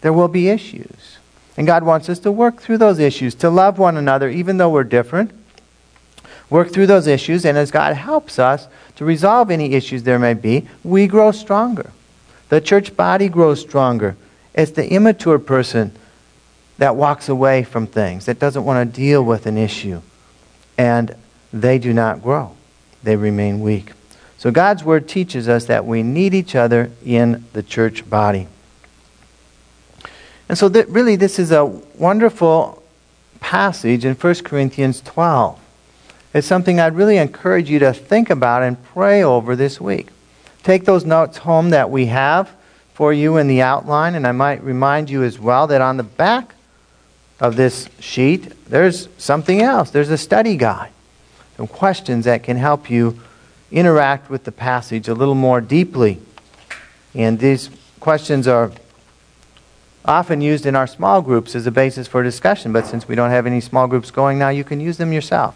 There 0.00 0.12
will 0.12 0.28
be 0.28 0.48
issues. 0.48 1.18
And 1.56 1.66
God 1.66 1.82
wants 1.82 2.08
us 2.08 2.18
to 2.20 2.32
work 2.32 2.60
through 2.60 2.78
those 2.78 2.98
issues, 2.98 3.34
to 3.36 3.50
love 3.50 3.78
one 3.78 3.96
another, 3.96 4.28
even 4.28 4.58
though 4.58 4.70
we're 4.70 4.84
different. 4.84 5.32
Work 6.50 6.72
through 6.72 6.86
those 6.86 7.06
issues, 7.06 7.44
and 7.44 7.58
as 7.58 7.70
God 7.70 7.94
helps 7.94 8.38
us 8.38 8.68
to 8.96 9.04
resolve 9.04 9.50
any 9.50 9.74
issues 9.74 10.04
there 10.04 10.18
may 10.18 10.34
be, 10.34 10.66
we 10.82 11.06
grow 11.06 11.32
stronger. 11.32 11.90
The 12.48 12.60
church 12.60 12.96
body 12.96 13.28
grows 13.28 13.60
stronger. 13.60 14.16
It's 14.54 14.70
the 14.70 14.90
immature 14.90 15.38
person 15.38 15.92
that 16.78 16.96
walks 16.96 17.28
away 17.28 17.64
from 17.64 17.86
things, 17.86 18.26
that 18.26 18.38
doesn't 18.38 18.64
want 18.64 18.94
to 18.94 19.00
deal 19.00 19.22
with 19.22 19.46
an 19.46 19.58
issue. 19.58 20.00
And 20.78 21.14
they 21.52 21.78
do 21.78 21.92
not 21.92 22.22
grow, 22.22 22.54
they 23.02 23.16
remain 23.16 23.60
weak. 23.60 23.92
So 24.38 24.52
God's 24.52 24.84
Word 24.84 25.08
teaches 25.08 25.48
us 25.48 25.64
that 25.66 25.84
we 25.84 26.04
need 26.04 26.32
each 26.32 26.54
other 26.54 26.92
in 27.04 27.44
the 27.52 27.62
church 27.62 28.08
body. 28.08 28.46
And 30.48 30.56
so, 30.56 30.68
really, 30.68 31.16
this 31.16 31.38
is 31.38 31.50
a 31.50 31.64
wonderful 31.64 32.82
passage 33.40 34.04
in 34.04 34.14
1 34.14 34.34
Corinthians 34.36 35.00
12. 35.02 35.60
It's 36.32 36.46
something 36.46 36.78
I'd 36.78 36.94
really 36.94 37.16
encourage 37.16 37.68
you 37.68 37.80
to 37.80 37.92
think 37.92 38.30
about 38.30 38.62
and 38.62 38.82
pray 38.84 39.22
over 39.22 39.56
this 39.56 39.80
week. 39.80 40.08
Take 40.62 40.84
those 40.84 41.04
notes 41.04 41.38
home 41.38 41.70
that 41.70 41.90
we 41.90 42.06
have 42.06 42.50
for 42.94 43.12
you 43.12 43.36
in 43.38 43.48
the 43.48 43.62
outline, 43.62 44.14
and 44.14 44.26
I 44.26 44.32
might 44.32 44.62
remind 44.62 45.10
you 45.10 45.24
as 45.24 45.38
well 45.38 45.66
that 45.66 45.80
on 45.80 45.96
the 45.96 46.02
back 46.02 46.54
of 47.40 47.56
this 47.56 47.88
sheet, 47.98 48.52
there's 48.66 49.08
something 49.18 49.62
else. 49.62 49.90
There's 49.90 50.10
a 50.10 50.18
study 50.18 50.56
guide, 50.56 50.90
some 51.56 51.66
questions 51.66 52.24
that 52.24 52.42
can 52.42 52.56
help 52.56 52.88
you 52.88 53.18
interact 53.70 54.30
with 54.30 54.44
the 54.44 54.52
passage 54.52 55.08
a 55.08 55.14
little 55.14 55.34
more 55.34 55.60
deeply. 55.60 56.18
And 57.14 57.38
these 57.38 57.70
questions 58.00 58.48
are 58.48 58.72
often 60.04 60.40
used 60.40 60.64
in 60.64 60.74
our 60.74 60.86
small 60.86 61.20
groups 61.20 61.54
as 61.54 61.66
a 61.66 61.70
basis 61.70 62.08
for 62.08 62.22
discussion, 62.22 62.72
but 62.72 62.86
since 62.86 63.06
we 63.06 63.14
don't 63.14 63.30
have 63.30 63.46
any 63.46 63.60
small 63.60 63.86
groups 63.86 64.10
going 64.10 64.38
now, 64.38 64.48
you 64.48 64.64
can 64.64 64.80
use 64.80 64.96
them 64.96 65.12
yourself 65.12 65.54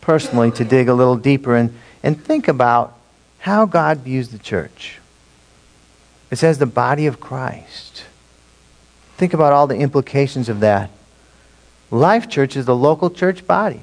personally 0.00 0.50
to 0.50 0.64
dig 0.64 0.88
a 0.88 0.94
little 0.94 1.16
deeper 1.16 1.54
and, 1.56 1.74
and 2.02 2.22
think 2.24 2.48
about 2.48 2.96
how 3.40 3.66
God 3.66 3.98
views 3.98 4.30
the 4.30 4.38
church. 4.38 4.98
It 6.30 6.36
says 6.36 6.58
the 6.58 6.66
body 6.66 7.06
of 7.06 7.20
Christ. 7.20 8.04
Think 9.16 9.34
about 9.34 9.52
all 9.52 9.66
the 9.66 9.76
implications 9.76 10.48
of 10.48 10.60
that. 10.60 10.90
Life 11.90 12.28
Church 12.28 12.56
is 12.56 12.66
the 12.66 12.76
local 12.76 13.10
church 13.10 13.46
body. 13.46 13.80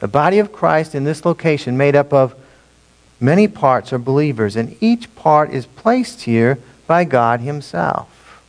The 0.00 0.08
body 0.08 0.38
of 0.38 0.52
Christ 0.52 0.94
in 0.94 1.04
this 1.04 1.24
location 1.24 1.76
made 1.76 1.94
up 1.94 2.12
of 2.12 2.34
Many 3.22 3.46
parts 3.46 3.92
are 3.92 3.98
believers, 3.98 4.56
and 4.56 4.76
each 4.80 5.14
part 5.14 5.50
is 5.50 5.64
placed 5.64 6.22
here 6.22 6.58
by 6.88 7.04
God 7.04 7.38
Himself. 7.38 8.42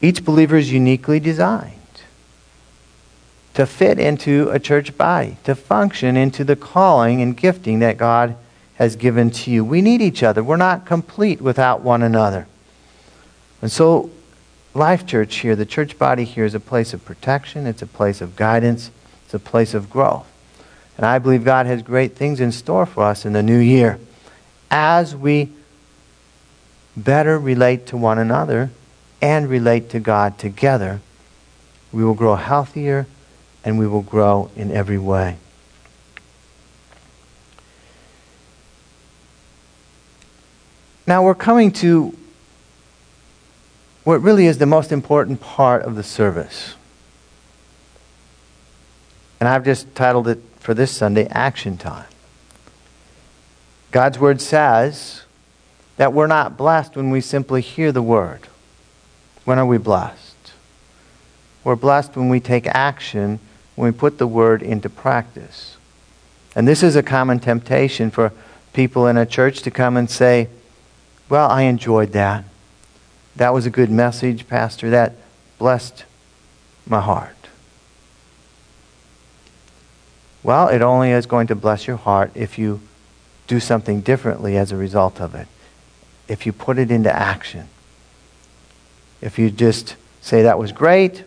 Each 0.00 0.24
believer 0.24 0.56
is 0.56 0.72
uniquely 0.72 1.18
designed 1.18 1.74
to 3.54 3.66
fit 3.66 3.98
into 3.98 4.48
a 4.50 4.60
church 4.60 4.96
body, 4.96 5.36
to 5.42 5.56
function 5.56 6.16
into 6.16 6.44
the 6.44 6.54
calling 6.54 7.20
and 7.20 7.36
gifting 7.36 7.80
that 7.80 7.98
God 7.98 8.36
has 8.76 8.94
given 8.94 9.32
to 9.32 9.50
you. 9.50 9.64
We 9.64 9.82
need 9.82 10.00
each 10.00 10.22
other. 10.22 10.44
We're 10.44 10.56
not 10.56 10.86
complete 10.86 11.40
without 11.40 11.82
one 11.82 12.02
another. 12.04 12.46
And 13.60 13.70
so, 13.70 14.10
Life 14.74 15.06
Church 15.06 15.34
here, 15.38 15.56
the 15.56 15.66
church 15.66 15.98
body 15.98 16.24
here, 16.24 16.44
is 16.44 16.54
a 16.54 16.60
place 16.60 16.94
of 16.94 17.04
protection, 17.04 17.66
it's 17.66 17.82
a 17.82 17.86
place 17.86 18.20
of 18.20 18.36
guidance, 18.36 18.92
It's 19.24 19.34
a 19.34 19.40
place 19.40 19.74
of 19.74 19.90
growth. 19.90 20.31
And 21.02 21.08
I 21.08 21.18
believe 21.18 21.44
God 21.44 21.66
has 21.66 21.82
great 21.82 22.14
things 22.14 22.38
in 22.38 22.52
store 22.52 22.86
for 22.86 23.02
us 23.02 23.24
in 23.24 23.32
the 23.32 23.42
new 23.42 23.58
year. 23.58 23.98
As 24.70 25.16
we 25.16 25.50
better 26.96 27.40
relate 27.40 27.86
to 27.86 27.96
one 27.96 28.20
another 28.20 28.70
and 29.20 29.50
relate 29.50 29.90
to 29.90 29.98
God 29.98 30.38
together, 30.38 31.00
we 31.90 32.04
will 32.04 32.14
grow 32.14 32.36
healthier 32.36 33.08
and 33.64 33.80
we 33.80 33.88
will 33.88 34.02
grow 34.02 34.52
in 34.54 34.70
every 34.70 34.96
way. 34.96 35.38
Now 41.04 41.24
we're 41.24 41.34
coming 41.34 41.72
to 41.72 42.16
what 44.04 44.22
really 44.22 44.46
is 44.46 44.58
the 44.58 44.66
most 44.66 44.92
important 44.92 45.40
part 45.40 45.82
of 45.82 45.96
the 45.96 46.04
service. 46.04 46.76
And 49.40 49.48
I've 49.48 49.64
just 49.64 49.92
titled 49.96 50.28
it 50.28 50.40
for 50.62 50.74
this 50.74 50.92
Sunday 50.92 51.26
Action 51.26 51.76
Time. 51.76 52.06
God's 53.90 54.18
Word 54.18 54.40
says 54.40 55.24
that 55.96 56.12
we're 56.12 56.28
not 56.28 56.56
blessed 56.56 56.96
when 56.96 57.10
we 57.10 57.20
simply 57.20 57.60
hear 57.60 57.92
the 57.92 58.02
Word. 58.02 58.48
When 59.44 59.58
are 59.58 59.66
we 59.66 59.76
blessed? 59.76 60.52
We're 61.64 61.76
blessed 61.76 62.16
when 62.16 62.28
we 62.28 62.40
take 62.40 62.66
action, 62.68 63.40
when 63.74 63.92
we 63.92 63.98
put 63.98 64.18
the 64.18 64.26
Word 64.26 64.62
into 64.62 64.88
practice. 64.88 65.76
And 66.54 66.66
this 66.66 66.82
is 66.82 66.96
a 66.96 67.02
common 67.02 67.40
temptation 67.40 68.10
for 68.10 68.32
people 68.72 69.06
in 69.06 69.16
a 69.16 69.26
church 69.26 69.62
to 69.62 69.70
come 69.70 69.96
and 69.96 70.08
say, 70.08 70.48
Well, 71.28 71.50
I 71.50 71.62
enjoyed 71.62 72.12
that. 72.12 72.44
That 73.34 73.52
was 73.52 73.66
a 73.66 73.70
good 73.70 73.90
message, 73.90 74.46
Pastor. 74.46 74.90
That 74.90 75.14
blessed 75.58 76.04
my 76.86 77.00
heart. 77.00 77.31
Well, 80.42 80.68
it 80.68 80.82
only 80.82 81.10
is 81.10 81.26
going 81.26 81.46
to 81.48 81.54
bless 81.54 81.86
your 81.86 81.96
heart 81.96 82.32
if 82.34 82.58
you 82.58 82.80
do 83.46 83.60
something 83.60 84.00
differently 84.00 84.56
as 84.56 84.72
a 84.72 84.76
result 84.76 85.20
of 85.20 85.34
it. 85.34 85.46
If 86.28 86.46
you 86.46 86.52
put 86.52 86.78
it 86.78 86.90
into 86.90 87.14
action. 87.14 87.68
If 89.20 89.38
you 89.38 89.50
just 89.50 89.96
say 90.20 90.42
that 90.42 90.58
was 90.58 90.72
great 90.72 91.24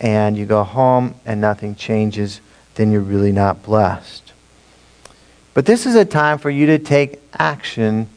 and 0.00 0.36
you 0.36 0.46
go 0.46 0.64
home 0.64 1.14
and 1.24 1.40
nothing 1.40 1.74
changes, 1.74 2.40
then 2.74 2.90
you're 2.90 3.00
really 3.00 3.32
not 3.32 3.62
blessed. 3.62 4.32
But 5.54 5.64
this 5.64 5.86
is 5.86 5.94
a 5.94 6.04
time 6.04 6.38
for 6.38 6.50
you 6.50 6.66
to 6.66 6.78
take 6.78 7.20
action 7.32 8.08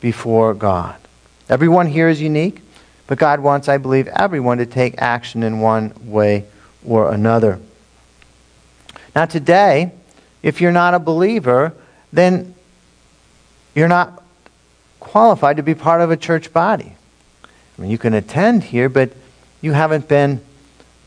before 0.00 0.54
God. 0.54 0.96
Everyone 1.48 1.86
here 1.86 2.08
is 2.08 2.20
unique, 2.20 2.60
but 3.06 3.18
God 3.18 3.40
wants, 3.40 3.68
I 3.68 3.78
believe, 3.78 4.06
everyone 4.08 4.58
to 4.58 4.66
take 4.66 4.94
action 4.98 5.42
in 5.42 5.60
one 5.60 5.92
way 6.04 6.44
or 6.86 7.12
another. 7.12 7.58
Now, 9.14 9.24
today, 9.26 9.92
if 10.42 10.60
you're 10.60 10.72
not 10.72 10.94
a 10.94 10.98
believer, 10.98 11.74
then 12.12 12.54
you're 13.74 13.88
not 13.88 14.22
qualified 14.98 15.56
to 15.56 15.62
be 15.62 15.74
part 15.74 16.00
of 16.00 16.10
a 16.10 16.16
church 16.16 16.52
body. 16.52 16.94
I 17.44 17.82
mean, 17.82 17.90
you 17.90 17.98
can 17.98 18.14
attend 18.14 18.64
here, 18.64 18.88
but 18.88 19.12
you 19.60 19.72
haven't 19.72 20.08
been 20.08 20.40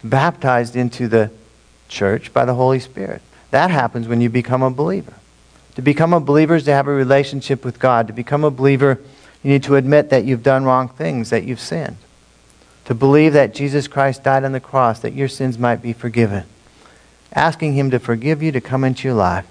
baptized 0.03 0.75
into 0.75 1.07
the 1.07 1.31
church 1.87 2.33
by 2.33 2.45
the 2.45 2.55
Holy 2.55 2.79
Spirit. 2.79 3.21
That 3.51 3.69
happens 3.69 4.07
when 4.07 4.21
you 4.21 4.29
become 4.29 4.63
a 4.63 4.71
believer. 4.71 5.13
To 5.75 5.81
become 5.81 6.13
a 6.13 6.19
believer 6.19 6.55
is 6.55 6.63
to 6.65 6.73
have 6.73 6.87
a 6.87 6.93
relationship 6.93 7.63
with 7.63 7.79
God. 7.79 8.07
To 8.07 8.13
become 8.13 8.43
a 8.43 8.51
believer 8.51 8.99
you 9.43 9.51
need 9.51 9.63
to 9.63 9.75
admit 9.75 10.09
that 10.09 10.23
you've 10.23 10.43
done 10.43 10.63
wrong 10.63 10.87
things, 10.87 11.29
that 11.29 11.43
you've 11.43 11.59
sinned. 11.59 11.97
To 12.85 12.95
believe 12.95 13.33
that 13.33 13.53
Jesus 13.53 13.87
Christ 13.87 14.23
died 14.23 14.43
on 14.43 14.53
the 14.53 14.59
cross, 14.59 14.99
that 14.99 15.13
your 15.13 15.27
sins 15.27 15.57
might 15.57 15.81
be 15.81 15.93
forgiven. 15.93 16.45
Asking 17.33 17.73
Him 17.73 17.91
to 17.91 17.99
forgive 17.99 18.41
you, 18.41 18.51
to 18.51 18.61
come 18.61 18.83
into 18.83 19.07
your 19.07 19.15
life, 19.15 19.45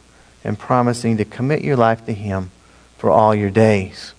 and 0.44 0.58
promising 0.58 1.16
to 1.16 1.24
commit 1.24 1.62
your 1.62 1.76
life 1.76 2.06
to 2.06 2.12
Him 2.12 2.50
for 2.96 3.10
all 3.10 3.34
your 3.34 3.50
days. 3.50 4.14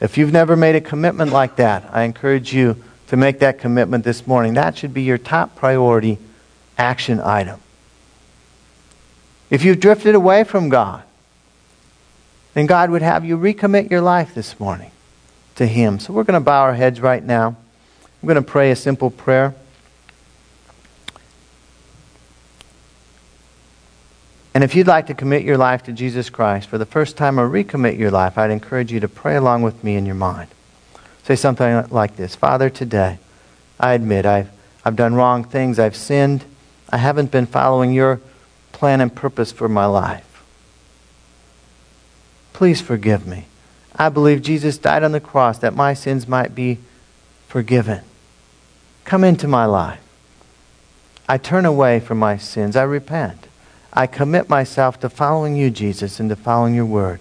If 0.00 0.18
you've 0.18 0.32
never 0.32 0.56
made 0.56 0.76
a 0.76 0.80
commitment 0.80 1.32
like 1.32 1.56
that, 1.56 1.88
I 1.90 2.02
encourage 2.02 2.52
you 2.52 2.82
to 3.08 3.16
make 3.16 3.38
that 3.38 3.58
commitment 3.58 4.04
this 4.04 4.26
morning. 4.26 4.54
That 4.54 4.76
should 4.76 4.92
be 4.92 5.02
your 5.02 5.18
top 5.18 5.56
priority 5.56 6.18
action 6.76 7.20
item. 7.20 7.60
If 9.48 9.64
you've 9.64 9.80
drifted 9.80 10.14
away 10.14 10.44
from 10.44 10.68
God, 10.68 11.02
then 12.54 12.66
God 12.66 12.90
would 12.90 13.02
have 13.02 13.24
you 13.24 13.38
recommit 13.38 13.90
your 13.90 14.00
life 14.00 14.34
this 14.34 14.58
morning 14.58 14.90
to 15.54 15.66
Him. 15.66 15.98
So 15.98 16.12
we're 16.12 16.24
going 16.24 16.40
to 16.40 16.44
bow 16.44 16.62
our 16.62 16.74
heads 16.74 17.00
right 17.00 17.22
now. 17.22 17.48
I'm 18.22 18.26
going 18.26 18.36
to 18.36 18.42
pray 18.42 18.70
a 18.70 18.76
simple 18.76 19.10
prayer. 19.10 19.54
And 24.56 24.64
if 24.64 24.74
you'd 24.74 24.86
like 24.86 25.08
to 25.08 25.14
commit 25.14 25.42
your 25.42 25.58
life 25.58 25.82
to 25.82 25.92
Jesus 25.92 26.30
Christ 26.30 26.70
for 26.70 26.78
the 26.78 26.86
first 26.86 27.18
time 27.18 27.38
or 27.38 27.46
recommit 27.46 27.98
your 27.98 28.10
life, 28.10 28.38
I'd 28.38 28.50
encourage 28.50 28.90
you 28.90 29.00
to 29.00 29.06
pray 29.06 29.36
along 29.36 29.60
with 29.60 29.84
me 29.84 29.96
in 29.96 30.06
your 30.06 30.14
mind. 30.14 30.48
Say 31.24 31.36
something 31.36 31.86
like 31.90 32.16
this 32.16 32.34
Father, 32.34 32.70
today, 32.70 33.18
I 33.78 33.92
admit 33.92 34.24
I've, 34.24 34.48
I've 34.82 34.96
done 34.96 35.14
wrong 35.14 35.44
things, 35.44 35.78
I've 35.78 35.94
sinned, 35.94 36.46
I 36.88 36.96
haven't 36.96 37.30
been 37.30 37.44
following 37.44 37.92
your 37.92 38.22
plan 38.72 39.02
and 39.02 39.14
purpose 39.14 39.52
for 39.52 39.68
my 39.68 39.84
life. 39.84 40.42
Please 42.54 42.80
forgive 42.80 43.26
me. 43.26 43.48
I 43.94 44.08
believe 44.08 44.40
Jesus 44.40 44.78
died 44.78 45.04
on 45.04 45.12
the 45.12 45.20
cross 45.20 45.58
that 45.58 45.74
my 45.74 45.92
sins 45.92 46.26
might 46.26 46.54
be 46.54 46.78
forgiven. 47.46 48.00
Come 49.04 49.22
into 49.22 49.48
my 49.48 49.66
life. 49.66 50.00
I 51.28 51.36
turn 51.36 51.66
away 51.66 52.00
from 52.00 52.16
my 52.16 52.38
sins. 52.38 52.74
I 52.74 52.84
repent. 52.84 53.48
I 53.92 54.06
commit 54.06 54.48
myself 54.48 55.00
to 55.00 55.08
following 55.08 55.56
you, 55.56 55.70
Jesus, 55.70 56.20
and 56.20 56.28
to 56.30 56.36
following 56.36 56.74
your 56.74 56.86
word 56.86 57.20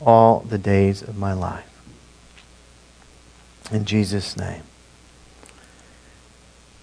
all 0.00 0.40
the 0.40 0.58
days 0.58 1.02
of 1.02 1.16
my 1.16 1.32
life. 1.32 1.70
In 3.72 3.84
Jesus' 3.84 4.36
name. 4.36 4.62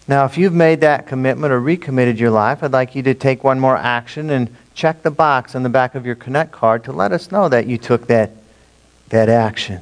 Now, 0.08 0.26
if 0.26 0.38
you've 0.38 0.54
made 0.54 0.82
that 0.82 1.08
commitment 1.08 1.54
or 1.54 1.60
recommitted 1.60 2.20
your 2.20 2.32
life, 2.32 2.64
I'd 2.64 2.72
like 2.72 2.96
you 2.96 3.04
to 3.04 3.14
take 3.14 3.44
one 3.44 3.60
more 3.60 3.78
action 3.78 4.30
and 4.30 4.54
check 4.74 5.04
the 5.04 5.12
box 5.12 5.56
on 5.56 5.64
the 5.64 5.70
back 5.70 5.96
of 5.96 6.06
your 6.06 6.16
Connect 6.16 6.52
card 6.52 6.84
to 6.86 6.92
let 6.92 7.12
us 7.12 7.32
know 7.32 7.48
that 7.50 7.68
you 7.68 7.78
took 7.78 8.08
that 8.08 8.32
that 9.12 9.30
action 9.30 9.82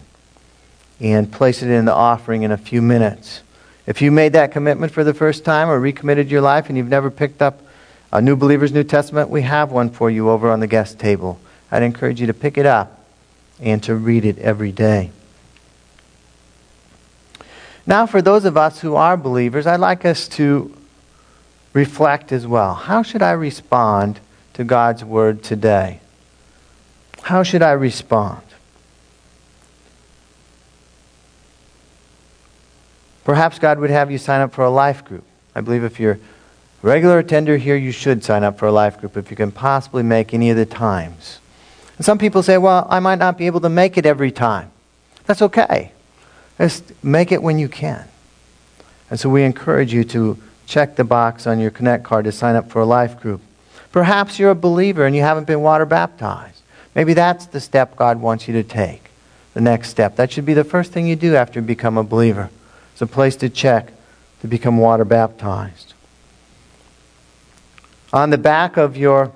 and 0.99 1.31
place 1.31 1.61
it 1.61 1.69
in 1.69 1.85
the 1.85 1.93
offering 1.93 2.43
in 2.43 2.51
a 2.51 2.57
few 2.57 2.81
minutes. 2.81 3.41
If 3.87 4.01
you 4.01 4.11
made 4.11 4.33
that 4.33 4.51
commitment 4.51 4.91
for 4.91 5.03
the 5.03 5.13
first 5.13 5.45
time 5.45 5.69
or 5.69 5.79
recommitted 5.79 6.29
your 6.29 6.41
life 6.41 6.67
and 6.67 6.77
you've 6.77 6.89
never 6.89 7.09
picked 7.09 7.41
up 7.41 7.61
a 8.11 8.21
New 8.21 8.35
Believer's 8.35 8.71
New 8.71 8.83
Testament, 8.83 9.29
we 9.29 9.43
have 9.43 9.71
one 9.71 9.89
for 9.89 10.09
you 10.09 10.29
over 10.29 10.49
on 10.49 10.59
the 10.59 10.67
guest 10.67 10.99
table. 10.99 11.39
I'd 11.71 11.83
encourage 11.83 12.19
you 12.19 12.27
to 12.27 12.33
pick 12.33 12.57
it 12.57 12.65
up 12.65 13.05
and 13.59 13.83
to 13.83 13.95
read 13.95 14.25
it 14.25 14.39
every 14.39 14.71
day. 14.71 15.11
Now, 17.85 18.05
for 18.05 18.21
those 18.21 18.45
of 18.45 18.57
us 18.57 18.81
who 18.81 18.95
are 18.95 19.17
believers, 19.17 19.67
I'd 19.67 19.79
like 19.79 20.05
us 20.05 20.27
to 20.29 20.75
reflect 21.73 22.31
as 22.31 22.47
well. 22.47 22.73
How 22.73 23.03
should 23.03 23.21
I 23.21 23.31
respond 23.31 24.19
to 24.53 24.63
God's 24.63 25.03
Word 25.03 25.43
today? 25.43 25.99
How 27.21 27.43
should 27.43 27.61
I 27.61 27.71
respond? 27.71 28.41
Perhaps 33.23 33.59
God 33.59 33.77
would 33.79 33.91
have 33.91 34.09
you 34.09 34.17
sign 34.17 34.41
up 34.41 34.53
for 34.53 34.63
a 34.63 34.69
life 34.69 35.05
group. 35.05 35.23
I 35.53 35.61
believe 35.61 35.83
if 35.83 35.99
you're 35.99 36.19
regular 36.81 37.19
attender 37.19 37.57
here, 37.57 37.75
you 37.75 37.91
should 37.91 38.23
sign 38.23 38.43
up 38.43 38.57
for 38.57 38.67
a 38.67 38.71
life 38.71 38.99
group 38.99 39.17
if 39.17 39.29
you 39.29 39.37
can 39.37 39.51
possibly 39.51 40.03
make 40.03 40.33
any 40.33 40.49
of 40.49 40.57
the 40.57 40.65
times. 40.65 41.39
And 41.97 42.05
some 42.05 42.17
people 42.17 42.41
say, 42.43 42.57
well, 42.57 42.87
I 42.89 42.99
might 42.99 43.19
not 43.19 43.37
be 43.37 43.45
able 43.45 43.59
to 43.61 43.69
make 43.69 43.97
it 43.97 44.05
every 44.05 44.31
time. 44.31 44.71
That's 45.25 45.41
okay. 45.41 45.91
Just 46.57 46.91
make 47.03 47.31
it 47.31 47.43
when 47.43 47.59
you 47.59 47.67
can. 47.67 48.05
And 49.09 49.19
so 49.19 49.29
we 49.29 49.43
encourage 49.43 49.93
you 49.93 50.03
to 50.05 50.37
check 50.65 50.95
the 50.95 51.03
box 51.03 51.47
on 51.47 51.59
your 51.59 51.71
Connect 51.71 52.03
card 52.03 52.25
to 52.25 52.31
sign 52.31 52.55
up 52.55 52.69
for 52.69 52.79
a 52.81 52.85
life 52.85 53.19
group. 53.19 53.41
Perhaps 53.91 54.37
you're 54.39 54.51
a 54.51 54.55
believer 54.55 55.05
and 55.05 55.15
you 55.15 55.21
haven't 55.21 55.47
been 55.47 55.61
water 55.61 55.85
baptized. 55.85 56.61
Maybe 56.95 57.13
that's 57.13 57.47
the 57.47 57.59
step 57.59 57.95
God 57.95 58.21
wants 58.21 58.47
you 58.47 58.53
to 58.53 58.63
take, 58.63 59.09
the 59.53 59.61
next 59.61 59.89
step. 59.89 60.15
That 60.15 60.31
should 60.31 60.45
be 60.45 60.53
the 60.53 60.63
first 60.63 60.91
thing 60.91 61.07
you 61.07 61.15
do 61.15 61.35
after 61.35 61.59
you 61.59 61.65
become 61.65 61.97
a 61.97 62.03
believer. 62.03 62.49
It's 62.93 63.01
a 63.01 63.07
place 63.07 63.35
to 63.37 63.49
check 63.49 63.91
to 64.41 64.47
become 64.47 64.77
water 64.77 65.05
baptized. 65.05 65.88
On 68.11 68.31
the 68.31 68.37
back 68.37 68.77
of 68.77 68.97
your 68.97 69.31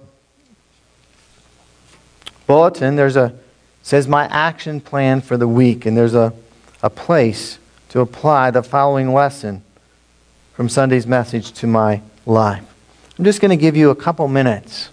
bulletin, 2.47 2.95
there's 2.95 3.15
a 3.15 3.33
says 3.83 4.07
my 4.07 4.25
action 4.25 4.79
plan 4.79 5.21
for 5.21 5.37
the 5.37 5.47
week, 5.47 5.85
and 5.85 5.95
there's 5.95 6.15
a, 6.15 6.33
a 6.81 6.89
place 6.89 7.59
to 7.89 7.99
apply 7.99 8.49
the 8.49 8.63
following 8.63 9.13
lesson 9.13 9.61
from 10.53 10.69
Sunday's 10.69 11.05
message 11.05 11.51
to 11.51 11.67
my 11.67 12.01
life. 12.25 12.63
I'm 13.19 13.25
just 13.25 13.41
going 13.41 13.49
to 13.49 13.61
give 13.61 13.75
you 13.75 13.89
a 13.89 13.95
couple 13.95 14.27
minutes. 14.27 14.89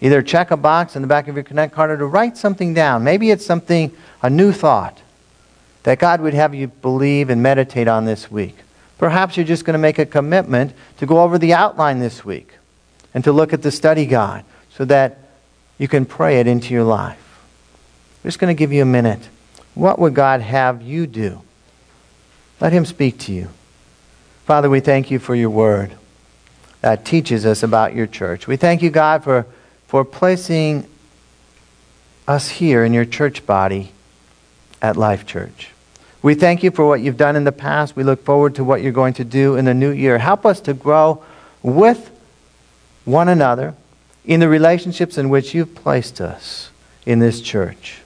Either 0.00 0.20
check 0.20 0.50
a 0.50 0.56
box 0.56 0.96
in 0.96 1.02
the 1.02 1.08
back 1.08 1.28
of 1.28 1.36
your 1.36 1.44
Connect 1.44 1.72
card 1.72 1.90
or 1.90 1.96
to 1.96 2.04
write 2.04 2.36
something 2.36 2.74
down. 2.74 3.02
Maybe 3.04 3.30
it's 3.30 3.46
something, 3.46 3.96
a 4.22 4.28
new 4.28 4.52
thought 4.52 5.00
that 5.84 5.98
God 5.98 6.20
would 6.20 6.34
have 6.34 6.54
you 6.54 6.66
believe 6.66 7.30
and 7.30 7.42
meditate 7.42 7.88
on 7.88 8.04
this 8.04 8.30
week. 8.30 8.56
Perhaps 8.98 9.36
you're 9.36 9.46
just 9.46 9.64
going 9.64 9.74
to 9.74 9.78
make 9.78 9.98
a 9.98 10.04
commitment 10.04 10.72
to 10.98 11.06
go 11.06 11.22
over 11.22 11.38
the 11.38 11.54
outline 11.54 12.00
this 12.00 12.24
week 12.24 12.54
and 13.16 13.24
to 13.24 13.32
look 13.32 13.54
at 13.54 13.62
the 13.62 13.70
study 13.70 14.04
guide 14.04 14.44
so 14.68 14.84
that 14.84 15.16
you 15.78 15.88
can 15.88 16.04
pray 16.04 16.38
it 16.38 16.46
into 16.46 16.74
your 16.74 16.84
life. 16.84 17.40
I'm 18.22 18.28
just 18.28 18.38
going 18.38 18.54
to 18.54 18.58
give 18.58 18.74
you 18.74 18.82
a 18.82 18.84
minute. 18.84 19.30
What 19.74 19.98
would 19.98 20.12
God 20.12 20.42
have 20.42 20.82
you 20.82 21.06
do? 21.06 21.40
Let 22.60 22.74
Him 22.74 22.84
speak 22.84 23.18
to 23.20 23.32
you. 23.32 23.48
Father, 24.44 24.68
we 24.68 24.80
thank 24.80 25.10
you 25.10 25.18
for 25.18 25.34
your 25.34 25.48
word 25.48 25.92
that 26.82 27.06
teaches 27.06 27.46
us 27.46 27.62
about 27.62 27.94
your 27.94 28.06
church. 28.06 28.46
We 28.46 28.58
thank 28.58 28.82
you, 28.82 28.90
God, 28.90 29.24
for, 29.24 29.46
for 29.86 30.04
placing 30.04 30.86
us 32.28 32.50
here 32.50 32.84
in 32.84 32.92
your 32.92 33.06
church 33.06 33.46
body 33.46 33.92
at 34.82 34.98
Life 34.98 35.24
Church. 35.24 35.70
We 36.20 36.34
thank 36.34 36.62
you 36.62 36.70
for 36.70 36.86
what 36.86 37.00
you've 37.00 37.16
done 37.16 37.34
in 37.34 37.44
the 37.44 37.52
past. 37.52 37.96
We 37.96 38.04
look 38.04 38.26
forward 38.26 38.56
to 38.56 38.64
what 38.64 38.82
you're 38.82 38.92
going 38.92 39.14
to 39.14 39.24
do 39.24 39.56
in 39.56 39.64
the 39.64 39.72
new 39.72 39.90
year. 39.90 40.18
Help 40.18 40.44
us 40.44 40.60
to 40.62 40.74
grow 40.74 41.24
with 41.62 42.10
one 43.06 43.28
another 43.28 43.74
in 44.26 44.40
the 44.40 44.48
relationships 44.48 45.16
in 45.16 45.30
which 45.30 45.54
you've 45.54 45.74
placed 45.74 46.20
us 46.20 46.70
in 47.06 47.20
this 47.20 47.40
church. 47.40 48.00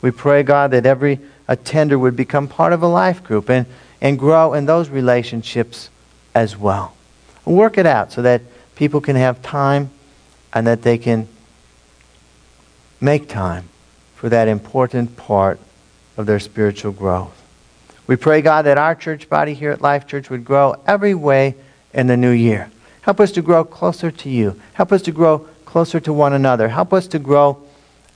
We 0.00 0.10
pray, 0.10 0.42
God, 0.42 0.70
that 0.70 0.86
every 0.86 1.18
attender 1.48 1.98
would 1.98 2.16
become 2.16 2.48
part 2.48 2.72
of 2.72 2.82
a 2.82 2.86
life 2.86 3.22
group 3.22 3.50
and, 3.50 3.66
and 4.00 4.18
grow 4.18 4.54
in 4.54 4.64
those 4.64 4.88
relationships 4.88 5.90
as 6.34 6.56
well. 6.56 6.94
Work 7.44 7.76
it 7.76 7.84
out 7.84 8.12
so 8.12 8.22
that 8.22 8.42
people 8.76 9.00
can 9.00 9.16
have 9.16 9.42
time 9.42 9.90
and 10.52 10.66
that 10.66 10.82
they 10.82 10.96
can 10.96 11.28
make 13.00 13.28
time 13.28 13.68
for 14.14 14.28
that 14.28 14.48
important 14.48 15.16
part 15.16 15.58
of 16.16 16.26
their 16.26 16.38
spiritual 16.38 16.92
growth. 16.92 17.42
We 18.06 18.16
pray, 18.16 18.40
God, 18.40 18.62
that 18.62 18.78
our 18.78 18.94
church 18.94 19.28
body 19.28 19.54
here 19.54 19.70
at 19.70 19.80
Life 19.80 20.06
Church 20.06 20.30
would 20.30 20.44
grow 20.44 20.80
every 20.86 21.14
way 21.14 21.56
in 21.92 22.06
the 22.06 22.16
new 22.16 22.30
year. 22.30 22.70
Help 23.04 23.20
us 23.20 23.32
to 23.32 23.42
grow 23.42 23.64
closer 23.64 24.10
to 24.10 24.30
you. 24.30 24.58
Help 24.72 24.90
us 24.90 25.02
to 25.02 25.12
grow 25.12 25.40
closer 25.66 26.00
to 26.00 26.10
one 26.10 26.32
another. 26.32 26.68
Help 26.68 26.90
us 26.94 27.06
to 27.08 27.18
grow 27.18 27.62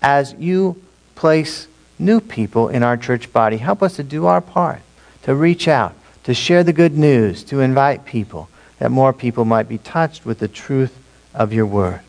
as 0.01 0.35
you 0.39 0.81
place 1.15 1.69
new 1.99 2.23
people 2.23 2.69
in 2.71 2.83
our 2.83 2.97
church 2.97 3.31
body. 3.31 3.59
Help 3.59 3.83
us 3.83 3.97
to 3.97 4.03
do 4.03 4.25
our 4.25 4.41
part, 4.41 4.81
to 5.25 5.35
reach 5.35 5.69
out, 5.69 5.95
to 6.25 6.33
share 6.33 6.65
the 6.65 6.73
good 6.73 6.97
news, 6.97 7.45
to 7.45 7.61
invite 7.61 8.07
people, 8.07 8.49
that 8.79 8.91
more 8.91 9.13
people 9.13 9.45
might 9.45 9.69
be 9.69 9.77
touched 9.77 10.25
with 10.25 10.39
the 10.39 10.49
truth 10.49 10.97
of 11.35 11.53
your 11.53 11.67
word. 11.67 12.01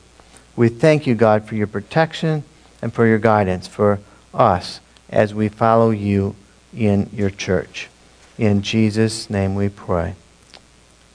We 0.56 0.70
thank 0.70 1.06
you, 1.06 1.16
God, 1.16 1.46
for 1.46 1.56
your 1.56 1.68
protection 1.68 2.46
and 2.82 2.94
for 2.94 3.06
your 3.06 3.20
guidance 3.20 3.68
for 3.68 4.00
us 4.34 4.80
as 5.10 5.34
we 5.34 5.50
follow 5.50 5.90
you 5.90 6.34
in 6.74 7.10
your 7.12 7.30
church. 7.30 7.90
In 8.38 8.62
Jesus' 8.62 9.30
name 9.30 9.56
we 9.56 9.68
pray. 9.68 10.16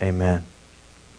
Amen. 0.02 0.44